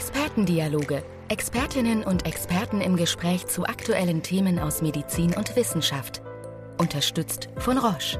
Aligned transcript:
Expertendialoge. 0.00 1.02
Expertinnen 1.28 2.04
und 2.04 2.24
Experten 2.24 2.80
im 2.80 2.96
Gespräch 2.96 3.46
zu 3.48 3.66
aktuellen 3.66 4.22
Themen 4.22 4.58
aus 4.58 4.80
Medizin 4.80 5.34
und 5.34 5.54
Wissenschaft. 5.56 6.22
Unterstützt 6.78 7.50
von 7.58 7.76
Roche. 7.76 8.18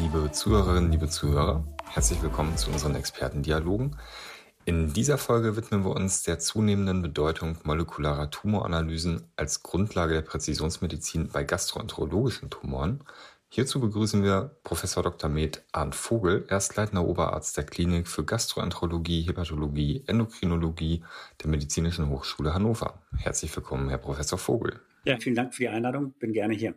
Liebe 0.00 0.32
Zuhörerinnen, 0.32 0.90
liebe 0.90 1.10
Zuhörer, 1.10 1.62
herzlich 1.84 2.22
willkommen 2.22 2.56
zu 2.56 2.70
unseren 2.70 2.94
Expertendialogen. 2.94 3.96
In 4.64 4.94
dieser 4.94 5.18
Folge 5.18 5.54
widmen 5.54 5.84
wir 5.84 5.94
uns 5.94 6.22
der 6.22 6.38
zunehmenden 6.38 7.02
Bedeutung 7.02 7.58
molekularer 7.62 8.30
Tumoranalysen 8.30 9.22
als 9.36 9.62
Grundlage 9.62 10.14
der 10.14 10.22
Präzisionsmedizin 10.22 11.28
bei 11.28 11.44
gastroenterologischen 11.44 12.48
Tumoren 12.48 13.02
Hierzu 13.56 13.80
begrüßen 13.80 14.22
wir 14.22 14.54
Professor 14.64 15.02
Dr. 15.02 15.30
Med 15.30 15.64
Arndt 15.72 15.94
Vogel, 15.94 16.44
Erstleitender 16.50 17.06
Oberarzt 17.06 17.56
der 17.56 17.64
Klinik 17.64 18.06
für 18.06 18.22
Gastroenterologie, 18.22 19.22
Hepatologie, 19.22 20.04
Endokrinologie 20.06 21.02
der 21.42 21.48
Medizinischen 21.48 22.10
Hochschule 22.10 22.52
Hannover. 22.52 23.00
Herzlich 23.16 23.56
willkommen, 23.56 23.88
Herr 23.88 23.96
Professor 23.96 24.38
Vogel. 24.38 24.78
Ja, 25.06 25.16
vielen 25.18 25.36
Dank 25.36 25.54
für 25.54 25.62
die 25.62 25.68
Einladung. 25.70 26.12
Bin 26.18 26.34
gerne 26.34 26.52
hier. 26.52 26.74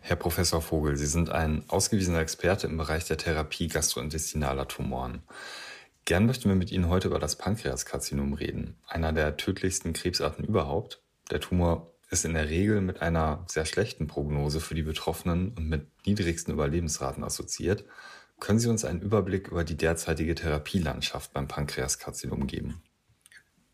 Herr 0.00 0.16
Professor 0.16 0.62
Vogel, 0.62 0.96
Sie 0.96 1.04
sind 1.04 1.28
ein 1.28 1.64
ausgewiesener 1.68 2.20
Experte 2.20 2.66
im 2.66 2.78
Bereich 2.78 3.04
der 3.04 3.18
Therapie 3.18 3.68
gastrointestinaler 3.68 4.68
Tumoren. 4.68 5.22
Gern 6.06 6.24
möchten 6.24 6.48
wir 6.48 6.56
mit 6.56 6.72
Ihnen 6.72 6.88
heute 6.88 7.08
über 7.08 7.18
das 7.18 7.36
Pankreaskarzinom 7.36 8.32
reden, 8.32 8.78
einer 8.86 9.12
der 9.12 9.36
tödlichsten 9.36 9.92
Krebsarten 9.92 10.46
überhaupt. 10.46 11.02
Der 11.30 11.40
Tumor 11.40 11.92
ist 12.10 12.24
in 12.24 12.34
der 12.34 12.48
Regel 12.48 12.80
mit 12.80 13.02
einer 13.02 13.44
sehr 13.48 13.64
schlechten 13.64 14.06
Prognose 14.06 14.60
für 14.60 14.74
die 14.74 14.82
Betroffenen 14.82 15.52
und 15.56 15.68
mit 15.68 15.86
niedrigsten 16.06 16.52
Überlebensraten 16.52 17.24
assoziiert. 17.24 17.84
Können 18.38 18.58
Sie 18.58 18.68
uns 18.68 18.84
einen 18.84 19.00
Überblick 19.00 19.48
über 19.48 19.64
die 19.64 19.76
derzeitige 19.76 20.34
Therapielandschaft 20.34 21.32
beim 21.32 21.48
Pankreaskarzinom 21.48 22.46
geben? 22.46 22.82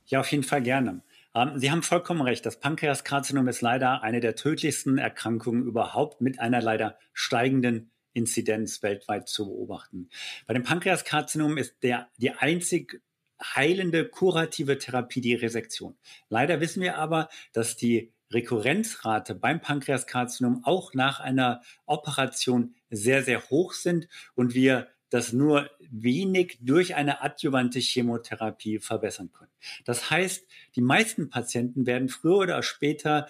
Ja, 0.06 0.20
auf 0.20 0.30
jeden 0.30 0.44
Fall 0.44 0.62
gerne. 0.62 1.02
Ähm, 1.34 1.58
Sie 1.58 1.70
haben 1.70 1.82
vollkommen 1.82 2.22
recht. 2.22 2.46
Das 2.46 2.60
Pankreaskarzinom 2.60 3.48
ist 3.48 3.60
leider 3.60 4.02
eine 4.02 4.20
der 4.20 4.36
tödlichsten 4.36 4.98
Erkrankungen 4.98 5.66
überhaupt 5.66 6.20
mit 6.20 6.38
einer 6.38 6.62
leider 6.62 6.98
steigenden 7.12 7.90
Inzidenz 8.12 8.82
weltweit 8.82 9.28
zu 9.28 9.46
beobachten. 9.46 10.08
Bei 10.46 10.54
dem 10.54 10.62
Pankreaskarzinom 10.62 11.56
ist 11.56 11.82
der, 11.82 12.08
die 12.18 12.30
einzig 12.30 13.00
heilende, 13.42 14.08
kurative 14.08 14.78
Therapie 14.78 15.20
die 15.20 15.34
Resektion. 15.34 15.96
Leider 16.28 16.60
wissen 16.60 16.82
wir 16.82 16.98
aber, 16.98 17.28
dass 17.52 17.76
die 17.76 18.12
Rekurrenzrate 18.32 19.34
beim 19.34 19.60
Pankreaskarzinom 19.60 20.64
auch 20.64 20.94
nach 20.94 21.20
einer 21.20 21.62
Operation 21.86 22.74
sehr, 22.90 23.22
sehr 23.22 23.50
hoch 23.50 23.72
sind 23.72 24.08
und 24.34 24.54
wir 24.54 24.88
das 25.10 25.32
nur 25.34 25.68
wenig 25.90 26.58
durch 26.62 26.94
eine 26.94 27.22
adjuvante 27.22 27.78
Chemotherapie 27.80 28.78
verbessern 28.78 29.30
können. 29.30 29.50
Das 29.84 30.10
heißt, 30.10 30.46
die 30.74 30.80
meisten 30.80 31.28
Patienten 31.28 31.84
werden 31.86 32.08
früher 32.08 32.38
oder 32.38 32.62
später 32.62 33.28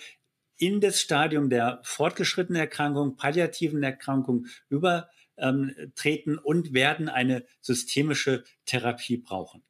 in 0.56 0.80
das 0.80 1.00
Stadium 1.00 1.50
der 1.50 1.80
fortgeschrittenen 1.82 2.60
Erkrankung, 2.60 3.16
palliativen 3.16 3.82
Erkrankung 3.82 4.46
übertreten 4.68 6.38
und 6.38 6.72
werden 6.72 7.08
eine 7.08 7.44
systemische 7.60 8.44
Therapie 8.64 9.16
brauchen. 9.16 9.64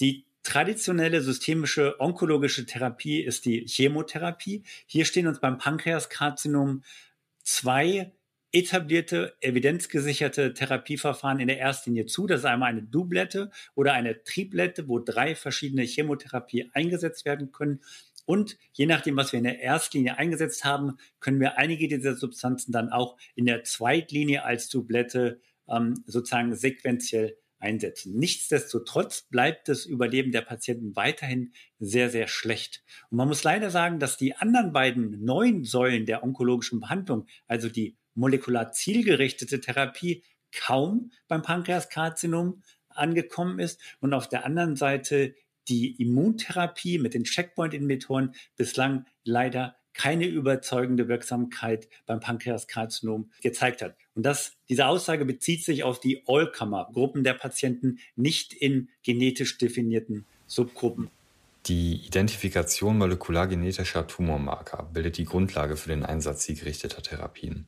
Die 0.00 0.27
traditionelle 0.42 1.20
systemische 1.20 2.00
onkologische 2.00 2.66
Therapie 2.66 3.20
ist 3.22 3.44
die 3.44 3.66
Chemotherapie. 3.66 4.62
Hier 4.86 5.04
stehen 5.04 5.26
uns 5.26 5.40
beim 5.40 5.58
Pankreaskarzinom 5.58 6.82
zwei 7.42 8.12
etablierte, 8.52 9.36
evidenzgesicherte 9.40 10.54
Therapieverfahren 10.54 11.40
in 11.40 11.48
der 11.48 11.60
ersten 11.60 11.90
Linie 11.90 12.06
zu. 12.06 12.26
Das 12.26 12.40
ist 12.40 12.46
einmal 12.46 12.70
eine 12.70 12.82
Doublette 12.82 13.50
oder 13.74 13.92
eine 13.92 14.22
Triplette, 14.24 14.88
wo 14.88 14.98
drei 14.98 15.34
verschiedene 15.34 15.82
Chemotherapie 15.82 16.70
eingesetzt 16.72 17.24
werden 17.26 17.52
können. 17.52 17.80
Und 18.24 18.58
je 18.72 18.86
nachdem, 18.86 19.16
was 19.16 19.32
wir 19.32 19.38
in 19.38 19.44
der 19.44 19.60
Erstlinie 19.60 20.18
eingesetzt 20.18 20.64
haben, 20.64 20.98
können 21.20 21.40
wir 21.40 21.58
einige 21.58 21.88
dieser 21.88 22.14
Substanzen 22.14 22.72
dann 22.72 22.90
auch 22.90 23.16
in 23.34 23.46
der 23.46 23.64
Zweitlinie 23.64 24.44
als 24.44 24.68
Doublette 24.68 25.40
ähm, 25.68 26.02
sozusagen 26.06 26.54
sequenziell 26.54 27.36
einsetzen. 27.58 28.16
Nichtsdestotrotz 28.18 29.22
bleibt 29.22 29.68
das 29.68 29.84
Überleben 29.86 30.32
der 30.32 30.42
Patienten 30.42 30.94
weiterhin 30.96 31.52
sehr, 31.78 32.10
sehr 32.10 32.28
schlecht. 32.28 32.82
Und 33.10 33.18
man 33.18 33.28
muss 33.28 33.44
leider 33.44 33.70
sagen, 33.70 33.98
dass 33.98 34.16
die 34.16 34.36
anderen 34.36 34.72
beiden 34.72 35.24
neuen 35.24 35.64
Säulen 35.64 36.06
der 36.06 36.22
onkologischen 36.22 36.80
Behandlung, 36.80 37.26
also 37.46 37.68
die 37.68 37.96
molekular 38.14 38.72
zielgerichtete 38.72 39.60
Therapie, 39.60 40.24
kaum 40.52 41.12
beim 41.26 41.42
Pankreaskarzinom 41.42 42.62
angekommen 42.88 43.58
ist 43.58 43.80
und 44.00 44.14
auf 44.14 44.28
der 44.28 44.44
anderen 44.44 44.76
Seite 44.76 45.34
die 45.68 46.00
Immuntherapie 46.00 46.98
mit 46.98 47.14
den 47.14 47.24
Checkpoint-Inhibitoren 47.24 48.34
bislang 48.56 49.04
leider 49.24 49.76
keine 49.98 50.26
überzeugende 50.26 51.08
Wirksamkeit 51.08 51.88
beim 52.06 52.20
Pankreaskarzinom 52.20 53.30
gezeigt 53.42 53.82
hat. 53.82 53.96
Und 54.14 54.24
das, 54.24 54.52
diese 54.68 54.86
Aussage 54.86 55.26
bezieht 55.26 55.64
sich 55.64 55.84
auf 55.84 56.00
die 56.00 56.22
Allkammer-Gruppen 56.26 57.24
der 57.24 57.34
Patienten, 57.34 57.98
nicht 58.16 58.54
in 58.54 58.88
genetisch 59.02 59.58
definierten 59.58 60.24
Subgruppen. 60.46 61.10
Die 61.66 62.06
Identifikation 62.06 62.96
molekulargenetischer 62.96 64.06
Tumormarker 64.06 64.88
bildet 64.94 65.18
die 65.18 65.24
Grundlage 65.24 65.76
für 65.76 65.90
den 65.90 66.04
Einsatz 66.04 66.44
zielgerichteter 66.44 67.02
Therapien. 67.02 67.66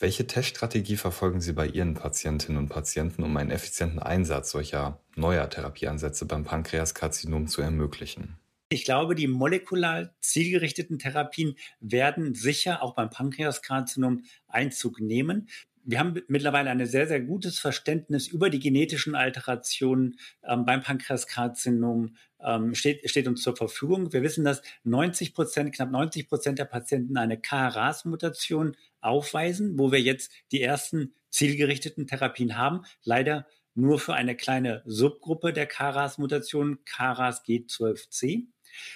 Welche 0.00 0.26
Teststrategie 0.26 0.96
verfolgen 0.96 1.40
Sie 1.40 1.52
bei 1.52 1.66
Ihren 1.66 1.94
Patientinnen 1.94 2.58
und 2.58 2.68
Patienten, 2.68 3.22
um 3.22 3.36
einen 3.36 3.50
effizienten 3.50 4.00
Einsatz 4.00 4.50
solcher 4.50 4.98
neuer 5.14 5.48
Therapieansätze 5.48 6.26
beim 6.26 6.44
Pankreaskarzinom 6.44 7.46
zu 7.46 7.62
ermöglichen? 7.62 8.39
Ich 8.72 8.84
glaube, 8.84 9.16
die 9.16 9.26
molekular 9.26 10.14
zielgerichteten 10.20 11.00
Therapien 11.00 11.56
werden 11.80 12.36
sicher 12.36 12.84
auch 12.84 12.94
beim 12.94 13.10
Pankreaskarzinom 13.10 14.22
Einzug 14.46 15.00
nehmen. 15.00 15.48
Wir 15.82 15.98
haben 15.98 16.22
mittlerweile 16.28 16.70
ein 16.70 16.86
sehr, 16.86 17.08
sehr 17.08 17.20
gutes 17.20 17.58
Verständnis 17.58 18.28
über 18.28 18.48
die 18.48 18.60
genetischen 18.60 19.16
Alterationen 19.16 20.20
ähm, 20.44 20.66
beim 20.66 20.82
Pankreaskarzinom 20.82 22.14
ähm, 22.38 22.76
steht, 22.76 23.10
steht 23.10 23.26
uns 23.26 23.42
zur 23.42 23.56
Verfügung. 23.56 24.12
Wir 24.12 24.22
wissen, 24.22 24.44
dass 24.44 24.62
90 24.84 25.34
Prozent, 25.34 25.74
knapp 25.74 25.90
90 25.90 26.28
Prozent 26.28 26.60
der 26.60 26.66
Patienten 26.66 27.16
eine 27.16 27.40
KRAS-Mutation 27.40 28.76
aufweisen, 29.00 29.80
wo 29.80 29.90
wir 29.90 30.00
jetzt 30.00 30.30
die 30.52 30.62
ersten 30.62 31.12
zielgerichteten 31.28 32.06
Therapien 32.06 32.56
haben. 32.56 32.82
Leider 33.02 33.46
nur 33.74 33.98
für 33.98 34.14
eine 34.14 34.36
kleine 34.36 34.82
Subgruppe 34.84 35.52
der 35.52 35.66
KRAS-Mutationen, 35.66 36.84
KRAS 36.84 37.44
G12C. 37.44 38.46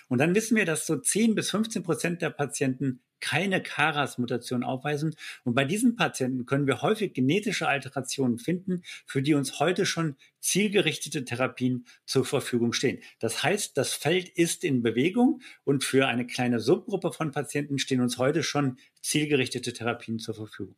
Und 0.09 0.19
dann 0.19 0.35
wissen 0.35 0.57
wir, 0.57 0.65
dass 0.65 0.87
so 0.87 0.97
10 0.97 1.35
bis 1.35 1.51
15 1.51 1.83
Prozent 1.83 2.23
der 2.23 2.31
Patienten 2.31 3.01
keine 3.25 3.63
Karas-Mutation 3.63 4.63
aufweisen. 4.63 5.17
Und 5.45 5.55
bei 5.55 5.65
diesen 5.65 5.97
Patienten 5.97 6.45
können 6.45 6.67
wir 6.67 6.83
häufig 6.83 7.15
genetische 7.15 7.67
Alterationen 7.67 8.39
finden, 8.39 8.83
für 9.07 9.23
die 9.23 9.33
uns 9.33 9.61
heute 9.61 9.87
schon 9.87 10.17
zielgerichtete 10.41 11.25
Therapien 11.25 11.87
zur 12.05 12.27
Verfügung 12.27 12.75
stehen. 12.75 13.01
Das 13.21 13.43
heißt, 13.43 13.79
das 13.79 13.95
Feld 13.95 14.29
ist 14.29 14.63
in 14.63 14.83
Bewegung 14.83 15.41
und 15.65 15.85
für 15.85 16.07
eine 16.07 16.27
kleine 16.27 16.61
Subgruppe 16.61 17.13
von 17.13 17.31
Patienten 17.31 17.79
stehen 17.79 18.03
uns 18.03 18.19
heute 18.19 18.43
schon 18.43 18.79
zielgerichtete 19.01 19.73
Therapien 19.73 20.19
zur 20.19 20.35
Verfügung. 20.35 20.77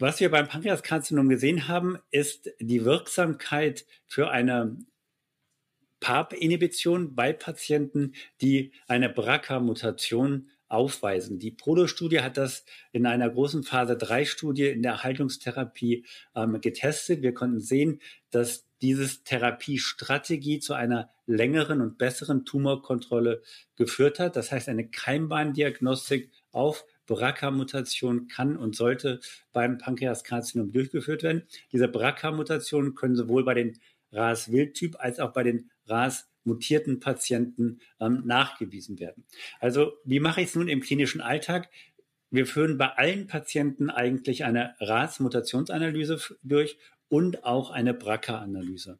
Was 0.00 0.18
wir 0.18 0.32
beim 0.32 0.48
Pankreaskarzinom 0.48 1.28
gesehen 1.28 1.68
haben, 1.68 1.98
ist 2.10 2.50
die 2.58 2.84
Wirksamkeit 2.84 3.86
für 4.08 4.28
eine 4.30 4.76
PARP-Inhibition 6.04 7.14
bei 7.14 7.32
Patienten, 7.32 8.12
die 8.42 8.72
eine 8.88 9.08
BRCA-Mutation 9.08 10.50
aufweisen. 10.68 11.38
Die 11.38 11.50
Prodo-Studie 11.50 12.20
hat 12.20 12.36
das 12.36 12.66
in 12.92 13.06
einer 13.06 13.30
großen 13.30 13.62
Phase 13.62 13.94
3-Studie 13.94 14.66
in 14.66 14.82
der 14.82 14.92
Erhaltungstherapie 14.92 16.04
ähm, 16.34 16.60
getestet. 16.60 17.22
Wir 17.22 17.32
konnten 17.32 17.62
sehen, 17.62 18.02
dass 18.30 18.66
dieses 18.82 19.24
Therapiestrategie 19.24 20.58
zu 20.58 20.74
einer 20.74 21.08
längeren 21.24 21.80
und 21.80 21.96
besseren 21.96 22.44
Tumorkontrolle 22.44 23.40
geführt 23.76 24.18
hat. 24.18 24.36
Das 24.36 24.52
heißt, 24.52 24.68
eine 24.68 24.86
Keimbahndiagnostik 24.86 26.30
auf 26.52 26.84
BRCA-Mutation 27.06 28.28
kann 28.28 28.58
und 28.58 28.76
sollte 28.76 29.20
beim 29.54 29.78
Pankreaskarzinom 29.78 30.70
durchgeführt 30.70 31.22
werden. 31.22 31.44
Diese 31.72 31.88
BRCA-Mutationen 31.88 32.94
können 32.94 33.16
sowohl 33.16 33.44
bei 33.44 33.54
den 33.54 33.78
RAS-Wildtyp 34.14 34.96
als 34.98 35.18
auch 35.18 35.32
bei 35.32 35.42
den 35.42 35.70
RAS-mutierten 35.86 37.00
Patienten 37.00 37.80
ähm, 38.00 38.22
nachgewiesen 38.24 38.98
werden. 38.98 39.24
Also 39.60 39.92
wie 40.04 40.20
mache 40.20 40.40
ich 40.40 40.48
es 40.48 40.54
nun 40.54 40.68
im 40.68 40.80
klinischen 40.80 41.20
Alltag? 41.20 41.68
Wir 42.30 42.46
führen 42.46 42.78
bei 42.78 42.88
allen 42.88 43.26
Patienten 43.26 43.90
eigentlich 43.90 44.44
eine 44.44 44.74
RAS-Mutationsanalyse 44.80 46.20
durch 46.42 46.78
und 47.08 47.44
auch 47.44 47.70
eine 47.70 47.94
BRCA-Analyse. 47.94 48.98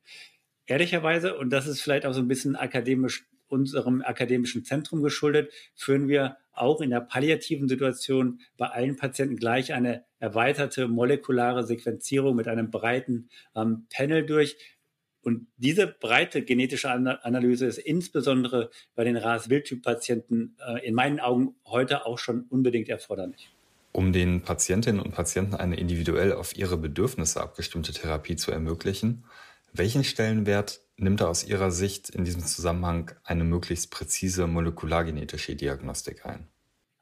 Ehrlicherweise, 0.66 1.36
und 1.36 1.50
das 1.50 1.66
ist 1.66 1.80
vielleicht 1.80 2.06
auch 2.06 2.14
so 2.14 2.20
ein 2.20 2.28
bisschen 2.28 2.56
akademisch 2.56 3.26
unserem 3.48 4.02
akademischen 4.02 4.64
Zentrum 4.64 5.02
geschuldet, 5.02 5.52
führen 5.74 6.08
wir 6.08 6.36
auch 6.52 6.80
in 6.80 6.90
der 6.90 7.00
palliativen 7.00 7.68
Situation 7.68 8.40
bei 8.56 8.66
allen 8.66 8.96
Patienten 8.96 9.36
gleich 9.36 9.72
eine 9.72 10.04
erweiterte 10.18 10.88
molekulare 10.88 11.64
Sequenzierung 11.64 12.36
mit 12.36 12.48
einem 12.48 12.70
breiten 12.70 13.28
ähm, 13.54 13.86
Panel 13.92 14.24
durch. 14.24 14.56
Und 15.24 15.46
diese 15.56 15.86
breite 15.86 16.42
genetische 16.42 16.90
Analyse 16.90 17.66
ist 17.66 17.78
insbesondere 17.78 18.70
bei 18.94 19.04
den 19.04 19.16
RAS-Wildtyp-Patienten 19.16 20.56
äh, 20.64 20.86
in 20.86 20.94
meinen 20.94 21.18
Augen 21.18 21.54
heute 21.64 22.04
auch 22.04 22.18
schon 22.18 22.42
unbedingt 22.50 22.90
erforderlich. 22.90 23.50
Um 23.92 24.12
den 24.12 24.42
Patientinnen 24.42 25.00
und 25.00 25.12
Patienten 25.12 25.54
eine 25.54 25.76
individuell 25.76 26.32
auf 26.32 26.56
ihre 26.56 26.76
Bedürfnisse 26.76 27.40
abgestimmte 27.40 27.92
Therapie 27.92 28.36
zu 28.36 28.50
ermöglichen, 28.50 29.24
welchen 29.72 30.04
Stellenwert 30.04 30.80
nimmt 30.96 31.20
er 31.20 31.28
aus 31.28 31.44
Ihrer 31.44 31.70
Sicht 31.70 32.10
in 32.10 32.24
diesem 32.24 32.44
Zusammenhang 32.44 33.12
eine 33.24 33.44
möglichst 33.44 33.90
präzise 33.90 34.46
molekulargenetische 34.46 35.56
Diagnostik 35.56 36.26
ein? 36.26 36.48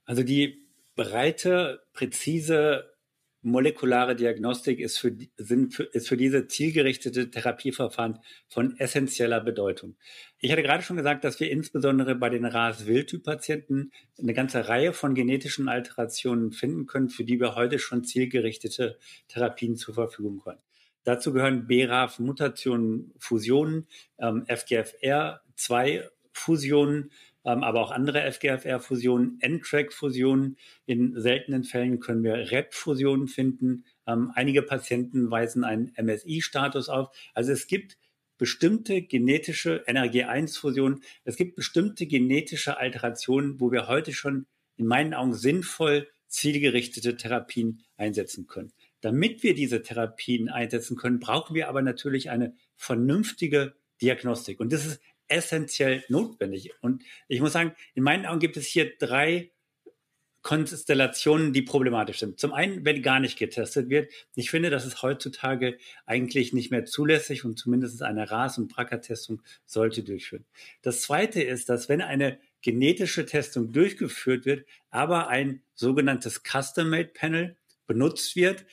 Also 0.05 0.23
die 0.23 0.67
breite, 0.95 1.83
präzise 1.93 2.92
molekulare 3.43 4.17
Diagnostik 4.17 4.79
ist 4.79 4.99
für, 4.99 5.15
sind 5.37 5.75
für, 5.75 5.83
ist 5.83 6.09
für 6.09 6.17
diese 6.17 6.47
zielgerichtete 6.47 7.31
Therapieverfahren 7.31 8.21
von 8.49 8.79
essentieller 8.79 9.41
Bedeutung. 9.41 9.97
Ich 10.39 10.53
hatte 10.53 10.63
gerade 10.63 10.83
schon 10.83 10.97
gesagt, 10.97 11.25
dass 11.25 11.41
wir 11.41 11.51
insbesondere 11.51 12.15
bei 12.15 12.31
den 12.31 12.45
RAS-Wildtyp-Patienten 12.45 13.91
eine 14.19 14.35
ganze 14.35 14.69
Reihe 14.69 14.93
von 14.93 15.15
genetischen 15.15 15.69
Alterationen 15.69 16.53
finden 16.53 16.87
können, 16.87 17.09
für 17.09 17.25
die 17.25 17.41
wir 17.41 17.57
heute 17.57 17.79
schon 17.79 18.05
zielgerichtete 18.05 18.99
Therapien 19.29 19.77
zur 19.77 19.95
Verfügung 19.95 20.43
haben. 20.47 20.61
Dazu 21.05 21.33
gehören 21.33 21.67
BRAF-Mutationen, 21.67 23.13
Fusionen, 23.19 23.89
ähm, 24.19 24.45
FGFR2-Fusionen, 24.47 26.97
ähm, 26.97 27.11
aber 27.45 27.81
auch 27.81 27.91
andere 27.91 28.31
FGFR-Fusionen, 28.31 29.39
NTRAC-Fusionen. 29.41 30.57
In 30.87 31.21
seltenen 31.21 31.65
Fällen 31.65 32.01
können 32.01 32.23
wir 32.23 32.35
REP-Fusionen 32.35 33.29
finden. 33.29 33.85
Ähm, 34.07 34.31
einige 34.35 34.63
Patienten 34.63 35.31
weisen 35.31 35.65
einen 35.65 35.93
MSI-Status 36.01 36.89
auf. 36.89 37.15
Also 37.35 37.53
es 37.53 37.67
gibt 37.67 37.99
bestimmte 38.39 39.03
genetische 39.03 39.85
NRG1-Fusionen, 39.87 41.03
es 41.25 41.37
gibt 41.37 41.55
bestimmte 41.55 42.07
genetische 42.07 42.77
Alterationen, 42.77 43.61
wo 43.61 43.71
wir 43.71 43.87
heute 43.87 44.13
schon 44.13 44.47
in 44.77 44.87
meinen 44.87 45.15
Augen 45.15 45.35
sinnvoll 45.35 46.09
zielgerichtete 46.27 47.17
Therapien 47.17 47.85
einsetzen 47.97 48.47
können. 48.47 48.73
Damit 49.01 49.43
wir 49.43 49.55
diese 49.55 49.83
Therapien 49.83 50.49
einsetzen 50.49 50.97
können, 50.97 51.21
brauchen 51.21 51.55
wir 51.55 51.69
aber 51.69 51.83
natürlich 51.83 52.31
eine 52.31 52.57
vernünftige 52.75 53.75
Diagnostik. 54.01 54.59
Und 54.59 54.73
das 54.73 54.87
ist 54.87 55.01
essentiell 55.29 56.05
notwendig. 56.09 56.73
Und 56.81 57.03
ich 57.29 57.41
muss 57.41 57.53
sagen, 57.53 57.75
in 57.95 58.03
meinen 58.03 58.27
Augen 58.27 58.41
gibt 58.41 58.57
es 58.57 58.67
hier 58.67 58.97
drei 58.99 59.51
Konstellationen, 60.43 61.53
die 61.53 61.63
problematisch 61.63 62.19
sind. 62.19 62.39
Zum 62.39 62.53
einen, 62.53 62.85
wenn 62.85 63.01
gar 63.01 63.21
nicht 63.21 63.39
getestet 63.39 63.89
wird. 63.89 64.13
Ich 64.35 64.51
finde, 64.51 64.71
das 64.71 64.85
ist 64.85 65.03
heutzutage 65.03 65.79
eigentlich 66.05 66.53
nicht 66.53 66.73
mehr 66.73 66.85
zulässig 66.85 67.45
und 67.45 67.59
zumindest 67.59 68.03
eine 68.03 68.29
RAS- 68.29 68.59
und 68.59 68.69
BRCA-Testung 68.69 69.41
sollte 69.67 70.03
durchführen. 70.03 70.45
Das 70.83 71.03
zweite 71.03 71.43
ist, 71.43 71.69
dass 71.69 71.89
wenn 71.89 72.03
eine 72.03 72.41
genetische 72.61 73.25
Testung 73.25 73.73
durchgeführt 73.73 74.45
wird, 74.45 74.67
aber 74.91 75.29
ein 75.29 75.63
sogenanntes 75.75 76.43
Custom-Made-Panel 76.43 77.57
benutzt 77.87 78.35
wird, 78.35 78.67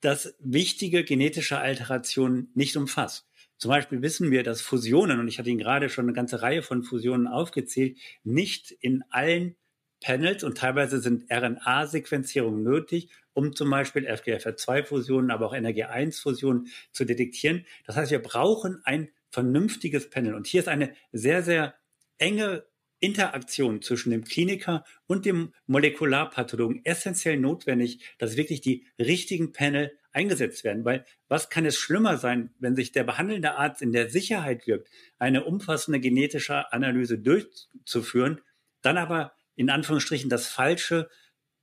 das 0.00 0.34
wichtige 0.38 1.04
genetische 1.04 1.58
Alterationen 1.58 2.50
nicht 2.54 2.76
umfasst. 2.76 3.27
Zum 3.58 3.70
Beispiel 3.70 4.02
wissen 4.02 4.30
wir, 4.30 4.42
dass 4.42 4.60
Fusionen, 4.60 5.20
und 5.20 5.28
ich 5.28 5.38
hatte 5.38 5.50
Ihnen 5.50 5.58
gerade 5.58 5.88
schon 5.88 6.06
eine 6.06 6.14
ganze 6.14 6.42
Reihe 6.42 6.62
von 6.62 6.82
Fusionen 6.82 7.26
aufgezählt, 7.26 7.98
nicht 8.22 8.70
in 8.70 9.02
allen 9.10 9.56
Panels 10.00 10.44
und 10.44 10.56
teilweise 10.56 11.00
sind 11.00 11.24
RNA-Sequenzierungen 11.30 12.62
nötig, 12.62 13.10
um 13.32 13.54
zum 13.54 13.70
Beispiel 13.70 14.06
FGFR2-Fusionen, 14.08 15.30
aber 15.30 15.46
auch 15.46 15.54
NRG1-Fusionen 15.54 16.68
zu 16.92 17.04
detektieren. 17.04 17.66
Das 17.84 17.96
heißt, 17.96 18.12
wir 18.12 18.22
brauchen 18.22 18.80
ein 18.84 19.08
vernünftiges 19.30 20.08
Panel. 20.08 20.34
Und 20.34 20.46
hier 20.46 20.60
ist 20.60 20.68
eine 20.68 20.94
sehr, 21.12 21.42
sehr 21.42 21.74
enge 22.18 22.64
Interaktion 23.00 23.82
zwischen 23.82 24.10
dem 24.10 24.24
Kliniker 24.24 24.84
und 25.06 25.24
dem 25.24 25.52
Molekularpathologen 25.66 26.84
essentiell 26.84 27.38
notwendig, 27.38 28.00
dass 28.18 28.36
wirklich 28.36 28.60
die 28.60 28.86
richtigen 28.98 29.52
Panel 29.52 29.97
eingesetzt 30.18 30.64
werden. 30.64 30.84
Weil 30.84 31.06
was 31.28 31.48
kann 31.48 31.64
es 31.64 31.78
schlimmer 31.78 32.18
sein, 32.18 32.50
wenn 32.58 32.74
sich 32.74 32.90
der 32.90 33.04
behandelnde 33.04 33.54
Arzt 33.54 33.80
in 33.82 33.92
der 33.92 34.10
Sicherheit 34.10 34.66
wirkt, 34.66 34.88
eine 35.18 35.44
umfassende 35.44 36.00
genetische 36.00 36.72
Analyse 36.72 37.18
durchzuführen, 37.18 38.40
dann 38.82 38.98
aber 38.98 39.32
in 39.54 39.70
Anführungsstrichen 39.70 40.28
das 40.28 40.48
falsche, 40.48 41.08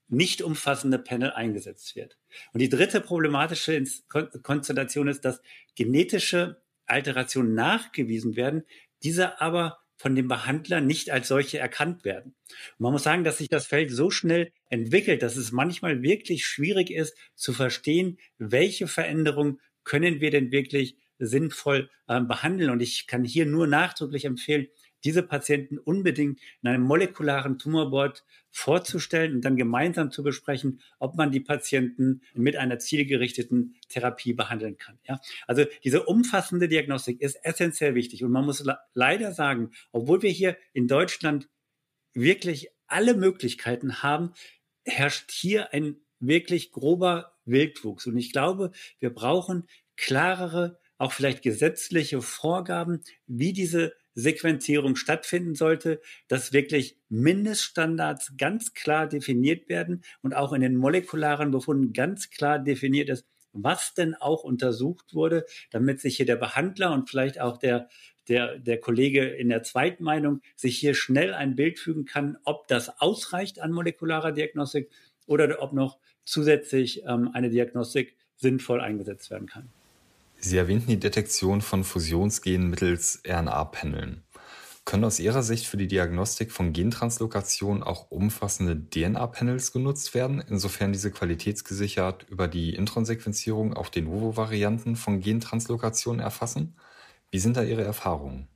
nicht 0.07 0.41
umfassende 0.41 0.99
Panel 0.99 1.31
eingesetzt 1.31 1.95
wird. 1.95 2.17
Und 2.53 2.61
die 2.61 2.69
dritte 2.69 3.01
problematische 3.01 3.83
Konstellation 4.43 5.07
ist, 5.07 5.25
dass 5.25 5.41
genetische 5.75 6.61
Alterationen 6.85 7.55
nachgewiesen 7.55 8.35
werden, 8.35 8.63
diese 9.03 9.41
aber 9.41 9.79
von 9.97 10.15
dem 10.15 10.27
Behandler 10.27 10.81
nicht 10.81 11.09
als 11.09 11.27
solche 11.27 11.57
erkannt 11.57 12.03
werden. 12.03 12.35
Und 12.77 12.79
man 12.79 12.91
muss 12.91 13.03
sagen, 13.03 13.23
dass 13.23 13.37
sich 13.37 13.49
das 13.49 13.67
Feld 13.67 13.91
so 13.91 14.09
schnell 14.09 14.51
entwickelt, 14.69 15.21
dass 15.21 15.37
es 15.37 15.51
manchmal 15.51 16.01
wirklich 16.01 16.45
schwierig 16.45 16.91
ist 16.91 17.17
zu 17.35 17.53
verstehen, 17.53 18.17
welche 18.37 18.87
Veränderungen 18.87 19.59
können 19.83 20.19
wir 20.19 20.31
denn 20.31 20.51
wirklich 20.51 20.97
sinnvoll 21.17 21.89
äh, 22.07 22.19
behandeln. 22.21 22.71
Und 22.71 22.81
ich 22.81 23.07
kann 23.07 23.23
hier 23.23 23.45
nur 23.45 23.67
nachdrücklich 23.67 24.25
empfehlen, 24.25 24.67
diese 25.05 25.23
Patienten 25.23 25.77
unbedingt 25.77 26.39
in 26.61 26.69
einem 26.69 26.83
molekularen 26.83 27.57
Tumorboard 27.57 28.25
vorzustellen 28.49 29.35
und 29.35 29.45
dann 29.45 29.55
gemeinsam 29.55 30.11
zu 30.11 30.23
besprechen, 30.23 30.81
ob 30.99 31.15
man 31.15 31.31
die 31.31 31.39
Patienten 31.39 32.21
mit 32.33 32.55
einer 32.55 32.79
zielgerichteten 32.79 33.75
Therapie 33.87 34.33
behandeln 34.33 34.77
kann. 34.77 34.97
Ja? 35.03 35.21
Also 35.47 35.65
diese 35.83 36.03
umfassende 36.03 36.67
Diagnostik 36.67 37.21
ist 37.21 37.35
essentiell 37.43 37.95
wichtig 37.95 38.23
und 38.23 38.31
man 38.31 38.45
muss 38.45 38.65
leider 38.93 39.31
sagen, 39.31 39.71
obwohl 39.91 40.21
wir 40.21 40.31
hier 40.31 40.57
in 40.73 40.87
Deutschland 40.87 41.47
wirklich 42.13 42.69
alle 42.87 43.15
Möglichkeiten 43.15 44.01
haben, 44.01 44.33
herrscht 44.83 45.31
hier 45.31 45.73
ein 45.73 45.97
wirklich 46.19 46.71
grober 46.71 47.33
Wildwuchs. 47.45 48.07
Und 48.07 48.17
ich 48.17 48.31
glaube, 48.31 48.71
wir 48.99 49.13
brauchen 49.13 49.67
klarere, 49.95 50.79
auch 50.97 51.11
vielleicht 51.11 51.41
gesetzliche 51.41 52.21
Vorgaben, 52.21 53.01
wie 53.27 53.53
diese 53.53 53.93
Sequenzierung 54.15 54.95
stattfinden 54.95 55.55
sollte, 55.55 56.01
dass 56.27 56.53
wirklich 56.53 56.97
Mindeststandards 57.09 58.33
ganz 58.37 58.73
klar 58.73 59.07
definiert 59.07 59.69
werden 59.69 60.03
und 60.21 60.33
auch 60.33 60.53
in 60.53 60.61
den 60.61 60.75
molekularen 60.75 61.51
Befunden 61.51 61.93
ganz 61.93 62.29
klar 62.29 62.59
definiert 62.59 63.09
ist, 63.09 63.25
was 63.51 63.93
denn 63.93 64.15
auch 64.15 64.43
untersucht 64.43 65.13
wurde, 65.13 65.45
damit 65.71 66.01
sich 66.01 66.17
hier 66.17 66.25
der 66.25 66.35
Behandler 66.35 66.93
und 66.93 67.09
vielleicht 67.09 67.39
auch 67.39 67.57
der, 67.57 67.89
der, 68.27 68.57
der 68.57 68.79
Kollege 68.79 69.25
in 69.25 69.49
der 69.49 69.63
Zweitmeinung 69.63 70.41
sich 70.55 70.77
hier 70.77 70.93
schnell 70.93 71.33
ein 71.33 71.55
Bild 71.55 71.79
fügen 71.79 72.05
kann, 72.05 72.37
ob 72.43 72.67
das 72.67 73.01
ausreicht 73.01 73.61
an 73.61 73.71
molekularer 73.71 74.31
Diagnostik 74.31 74.89
oder 75.25 75.61
ob 75.61 75.73
noch 75.73 75.99
zusätzlich 76.23 77.03
ähm, 77.05 77.29
eine 77.33 77.49
Diagnostik 77.49 78.15
sinnvoll 78.35 78.81
eingesetzt 78.81 79.31
werden 79.31 79.47
kann. 79.47 79.69
Sie 80.45 80.57
erwähnten 80.57 80.91
die 80.91 80.99
Detektion 80.99 81.61
von 81.61 81.83
Fusionsgenen 81.83 82.69
mittels 82.69 83.23
RNA-Paneln. 83.27 84.25
Können 84.85 85.03
aus 85.03 85.19
Ihrer 85.19 85.41
Sicht 85.41 85.65
für 85.65 85.77
die 85.77 85.87
Diagnostik 85.87 86.51
von 86.51 86.71
Gentranslokationen 86.71 87.81
auch 87.81 88.11
umfassende 88.11 88.79
DNA-Panels 88.79 89.71
genutzt 89.71 90.13
werden, 90.13 90.43
insofern 90.47 90.93
diese 90.93 91.09
qualitätsgesichert 91.09 92.29
über 92.29 92.47
die 92.47 92.75
Intron-Sequenzierung 92.75 93.73
auch 93.73 93.89
de 93.89 94.03
novo-Varianten 94.03 94.95
von 94.95 95.19
Gentranslokation 95.19 96.19
erfassen? 96.19 96.75
Wie 97.31 97.39
sind 97.39 97.57
da 97.57 97.63
Ihre 97.63 97.83
Erfahrungen? 97.83 98.47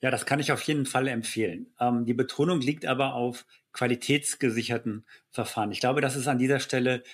Ja, 0.00 0.10
das 0.10 0.26
kann 0.26 0.40
ich 0.40 0.50
auf 0.50 0.62
jeden 0.62 0.84
Fall 0.84 1.06
empfehlen. 1.06 1.72
Ähm, 1.78 2.06
die 2.06 2.14
Betonung 2.14 2.60
liegt 2.60 2.86
aber 2.86 3.14
auf 3.14 3.46
qualitätsgesicherten 3.72 5.06
Verfahren. 5.30 5.70
Ich 5.70 5.78
glaube, 5.78 6.00
das 6.00 6.16
ist 6.16 6.26
an 6.26 6.38
dieser 6.38 6.58
Stelle 6.58 7.04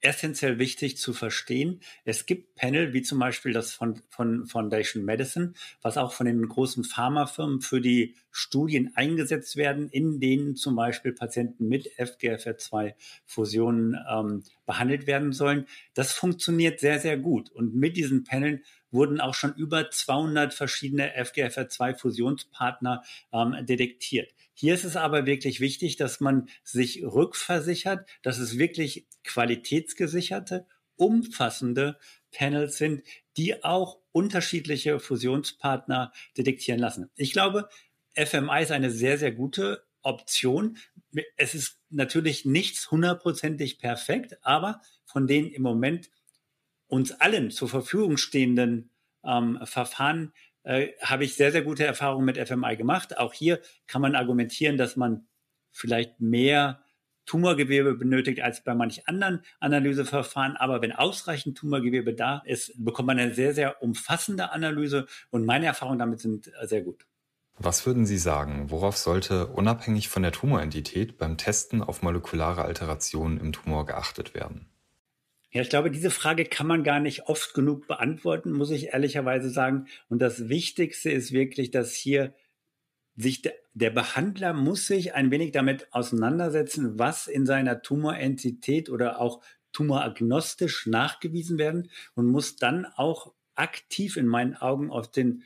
essentiell 0.00 0.58
wichtig 0.58 0.96
zu 0.96 1.12
verstehen. 1.12 1.80
Es 2.04 2.26
gibt 2.26 2.54
Panel, 2.54 2.92
wie 2.92 3.02
zum 3.02 3.18
Beispiel 3.18 3.52
das 3.52 3.72
von, 3.72 4.00
von 4.08 4.46
Foundation 4.46 5.04
Medicine, 5.04 5.52
was 5.82 5.96
auch 5.96 6.12
von 6.12 6.26
den 6.26 6.48
großen 6.48 6.84
Pharmafirmen 6.84 7.60
für 7.60 7.80
die 7.80 8.14
Studien 8.30 8.92
eingesetzt 8.94 9.56
werden, 9.56 9.88
in 9.88 10.20
denen 10.20 10.56
zum 10.56 10.76
Beispiel 10.76 11.12
Patienten 11.12 11.68
mit 11.68 11.88
FGFR2-Fusionen 11.98 13.96
ähm, 14.10 14.42
behandelt 14.66 15.06
werden 15.06 15.32
sollen. 15.32 15.66
Das 15.94 16.12
funktioniert 16.12 16.80
sehr, 16.80 16.98
sehr 16.98 17.18
gut. 17.18 17.50
Und 17.50 17.74
mit 17.74 17.96
diesen 17.96 18.24
Panel 18.24 18.62
wurden 18.90 19.20
auch 19.20 19.34
schon 19.34 19.54
über 19.54 19.90
200 19.90 20.54
verschiedene 20.54 21.12
FGFR2-Fusionspartner 21.16 23.02
ähm, 23.32 23.66
detektiert. 23.66 24.32
Hier 24.60 24.74
ist 24.74 24.84
es 24.84 24.94
aber 24.94 25.24
wirklich 25.24 25.60
wichtig, 25.60 25.96
dass 25.96 26.20
man 26.20 26.50
sich 26.64 27.02
rückversichert, 27.02 28.06
dass 28.20 28.36
es 28.36 28.58
wirklich 28.58 29.06
qualitätsgesicherte, 29.24 30.66
umfassende 30.96 31.98
Panels 32.30 32.76
sind, 32.76 33.02
die 33.38 33.64
auch 33.64 34.00
unterschiedliche 34.12 35.00
Fusionspartner 35.00 36.12
detektieren 36.36 36.78
lassen. 36.78 37.08
Ich 37.16 37.32
glaube, 37.32 37.70
FMI 38.14 38.60
ist 38.60 38.70
eine 38.70 38.90
sehr, 38.90 39.16
sehr 39.16 39.32
gute 39.32 39.82
Option. 40.02 40.76
es 41.38 41.54
ist 41.54 41.78
natürlich 41.88 42.44
nichts 42.44 42.90
hundertprozentig 42.90 43.78
perfekt, 43.78 44.44
aber 44.44 44.82
von 45.06 45.26
den 45.26 45.50
im 45.50 45.62
Moment 45.62 46.10
uns 46.86 47.12
allen 47.12 47.50
zur 47.50 47.70
Verfügung 47.70 48.18
stehenden 48.18 48.90
ähm, 49.24 49.58
Verfahren 49.64 50.34
äh, 50.62 50.88
habe 51.02 51.24
ich 51.24 51.34
sehr, 51.34 51.52
sehr 51.52 51.62
gute 51.62 51.84
Erfahrungen 51.84 52.24
mit 52.24 52.38
FMI 52.38 52.76
gemacht. 52.76 53.18
Auch 53.18 53.32
hier 53.32 53.60
kann 53.86 54.02
man 54.02 54.14
argumentieren, 54.14 54.76
dass 54.76 54.96
man 54.96 55.26
vielleicht 55.72 56.20
mehr 56.20 56.82
Tumorgewebe 57.26 57.94
benötigt 57.94 58.40
als 58.40 58.64
bei 58.64 58.74
manch 58.74 59.06
anderen 59.06 59.42
Analyseverfahren. 59.60 60.56
Aber 60.56 60.82
wenn 60.82 60.92
ausreichend 60.92 61.56
Tumorgewebe 61.58 62.14
da 62.14 62.42
ist, 62.44 62.72
bekommt 62.84 63.06
man 63.06 63.18
eine 63.18 63.34
sehr, 63.34 63.54
sehr 63.54 63.82
umfassende 63.82 64.50
Analyse 64.50 65.06
und 65.30 65.44
meine 65.44 65.66
Erfahrungen 65.66 65.98
damit 65.98 66.20
sind 66.20 66.48
äh, 66.48 66.66
sehr 66.66 66.82
gut. 66.82 67.06
Was 67.62 67.84
würden 67.84 68.06
Sie 68.06 68.16
sagen, 68.16 68.70
worauf 68.70 68.96
sollte 68.96 69.46
unabhängig 69.46 70.08
von 70.08 70.22
der 70.22 70.32
Tumorentität 70.32 71.18
beim 71.18 71.36
Testen 71.36 71.82
auf 71.82 72.02
molekulare 72.02 72.62
Alterationen 72.62 73.38
im 73.38 73.52
Tumor 73.52 73.84
geachtet 73.84 74.34
werden? 74.34 74.70
Ja, 75.52 75.62
ich 75.62 75.68
glaube, 75.68 75.90
diese 75.90 76.10
Frage 76.10 76.44
kann 76.44 76.68
man 76.68 76.84
gar 76.84 77.00
nicht 77.00 77.26
oft 77.26 77.54
genug 77.54 77.88
beantworten, 77.88 78.52
muss 78.52 78.70
ich 78.70 78.88
ehrlicherweise 78.88 79.50
sagen. 79.50 79.86
Und 80.08 80.22
das 80.22 80.48
Wichtigste 80.48 81.10
ist 81.10 81.32
wirklich, 81.32 81.72
dass 81.72 81.94
hier 81.94 82.34
sich 83.16 83.42
der, 83.42 83.54
der 83.74 83.90
Behandler 83.90 84.52
muss 84.52 84.86
sich 84.86 85.14
ein 85.14 85.30
wenig 85.32 85.50
damit 85.50 85.92
auseinandersetzen, 85.92 86.98
was 86.98 87.26
in 87.26 87.46
seiner 87.46 87.82
Tumorentität 87.82 88.90
oder 88.90 89.20
auch 89.20 89.42
tumoragnostisch 89.72 90.86
nachgewiesen 90.86 91.58
werden 91.58 91.90
und 92.14 92.26
muss 92.26 92.56
dann 92.56 92.86
auch 92.86 93.32
aktiv 93.54 94.16
in 94.16 94.26
meinen 94.26 94.54
Augen 94.54 94.90
auf 94.90 95.10
den 95.10 95.42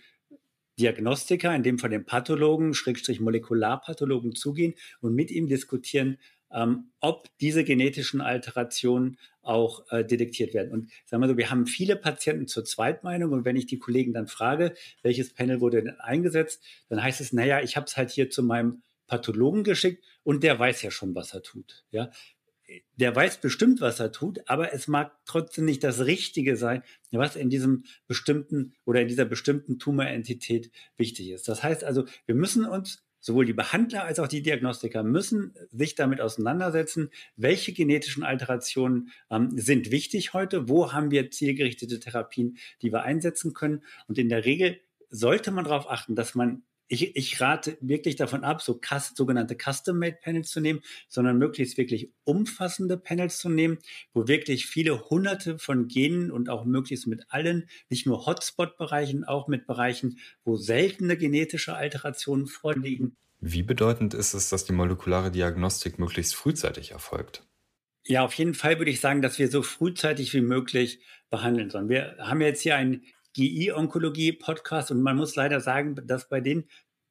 Diagnostiker, 0.79 1.55
in 1.55 1.63
dem 1.63 1.79
Fall 1.79 1.91
den 1.91 2.05
Pathologen, 2.05 2.75
Schrägstrich 2.75 3.21
Molekularpathologen 3.21 4.35
zugehen 4.35 4.75
und 5.01 5.15
mit 5.15 5.31
ihm 5.31 5.47
diskutieren, 5.47 6.19
ähm, 6.55 6.91
ob 7.01 7.29
diese 7.41 7.65
genetischen 7.65 8.21
Alterationen 8.21 9.19
auch 9.43 9.85
äh, 9.91 10.05
detektiert 10.05 10.55
werden. 10.55 10.73
Und 10.73 10.91
sagen 11.05 11.23
wir 11.23 11.29
so, 11.29 11.37
wir 11.37 11.51
haben 11.51 11.67
viele 11.67 11.97
Patienten 11.97 12.47
zur 12.47 12.65
Zweitmeinung 12.65 13.33
und 13.33 13.45
wenn 13.45 13.57
ich 13.57 13.67
die 13.67 13.79
Kollegen 13.79 14.15
dann 14.15 14.29
frage, 14.29 14.75
welches 15.03 15.35
Panel 15.35 15.61
wurde 15.61 15.83
denn 15.83 16.01
eingesetzt, 16.01 16.63
dann 16.89 17.03
heißt 17.03 17.21
es, 17.21 17.33
naja, 17.33 17.61
ich 17.61 17.77
habe 17.77 17.87
es 17.87 17.97
halt 17.97 18.11
hier 18.11 18.31
zu 18.31 18.43
meinem 18.43 18.83
Pathologen 19.07 19.65
geschickt 19.65 20.03
und 20.23 20.43
der 20.43 20.59
weiß 20.59 20.81
ja 20.83 20.91
schon, 20.91 21.15
was 21.15 21.35
er 21.35 21.43
tut. 21.43 21.85
Ja, 21.91 22.11
der 22.97 23.15
weiß 23.15 23.39
bestimmt, 23.39 23.81
was 23.81 24.01
er 24.01 24.13
tut, 24.13 24.41
aber 24.47 24.73
es 24.73 24.89
mag 24.89 25.13
trotzdem 25.27 25.67
nicht 25.67 25.85
das 25.85 26.07
Richtige 26.07 26.57
sein, 26.57 26.83
was 27.11 27.37
in 27.37 27.51
diesem 27.51 27.85
bestimmten 28.07 28.75
oder 28.87 29.03
in 29.03 29.09
dieser 29.09 29.27
bestimmten 29.27 29.79
Tumorentität 29.79 30.71
wichtig 30.97 31.31
ist. 31.31 31.49
Das 31.49 31.63
heißt 31.63 31.85
also, 31.85 32.07
wir 32.25 32.35
müssen 32.35 32.65
uns 32.65 33.05
sowohl 33.25 33.47
die 33.47 33.55
Behandler 33.55 34.05
als 34.05 34.19
auch 34.19 34.29
die 34.29 34.43
Diagnostiker 34.43 35.03
müssen 35.03 35.55
sich 35.73 35.95
damit 35.95 36.21
auseinandersetzen, 36.21 37.09
welche 37.37 37.73
genetischen 37.73 38.23
Alterationen 38.23 39.13
ähm, 39.31 39.49
sind 39.57 39.91
wichtig 39.91 40.35
heute, 40.35 40.69
wo 40.69 40.93
haben 40.93 41.11
wir 41.11 41.31
zielgerichtete 41.31 42.01
Therapien, 42.01 42.59
die 42.83 42.93
wir 42.93 43.03
einsetzen 43.03 43.55
können. 43.55 43.83
Und 44.09 44.19
in 44.19 44.29
der 44.29 44.45
Regel 44.45 44.79
sollte 45.09 45.53
man 45.53 45.65
darauf 45.65 45.91
achten, 45.91 46.15
dass 46.15 46.35
man 46.35 46.65
ich, 46.95 47.17
ich 47.17 47.41
rate 47.41 47.77
wirklich 47.81 48.17
davon 48.17 48.45
ab, 48.45 48.63
so 48.63 48.81
sogenannte 49.15 49.57
Custom-Made-Panels 49.57 50.51
zu 50.51 50.61
nehmen, 50.61 50.81
sondern 51.09 51.39
möglichst 51.39 51.77
wirklich 51.77 52.11
umfassende 52.25 52.97
Panels 52.97 53.39
zu 53.39 53.49
nehmen, 53.49 53.79
wo 54.13 54.29
wirklich 54.29 54.67
viele 54.67 55.09
hunderte 55.11 55.59
von 55.59 55.89
Genen 55.89 56.31
und 56.31 56.49
auch 56.49 56.65
möglichst 56.65 57.07
mit 57.07 57.25
allen, 57.29 57.69
nicht 57.89 58.07
nur 58.07 58.27
Hotspot-Bereichen, 58.27 59.25
auch 59.25 59.49
mit 59.49 59.67
Bereichen, 59.67 60.19
wo 60.45 60.57
seltene 60.57 61.17
genetische 61.17 61.75
Alterationen 61.75 62.47
vorliegen. 62.47 63.17
Wie 63.41 63.63
bedeutend 63.63 64.15
ist 64.15 64.33
es, 64.33 64.49
dass 64.49 64.65
die 64.65 64.73
molekulare 64.73 65.31
Diagnostik 65.31 65.99
möglichst 65.99 66.35
frühzeitig 66.35 66.93
erfolgt? 66.93 67.47
Ja, 68.07 68.25
auf 68.25 68.35
jeden 68.35 68.55
Fall 68.55 68.79
würde 68.79 68.91
ich 68.91 69.01
sagen, 69.01 69.23
dass 69.23 69.39
wir 69.39 69.49
so 69.49 69.63
frühzeitig 69.63 70.35
wie 70.35 70.43
möglich 70.43 71.01
behandeln 71.31 71.71
sollen. 71.71 71.89
Wir 71.89 72.17
haben 72.19 72.41
jetzt 72.43 72.61
hier 72.61 72.77
ein 72.77 73.03
GI-Onkologie-Podcast 73.35 74.91
und 74.91 75.03
man 75.03 75.17
muss 75.17 75.37
leider 75.37 75.61
sagen, 75.61 75.95
dass 76.07 76.29
bei 76.29 76.41
den 76.41 76.65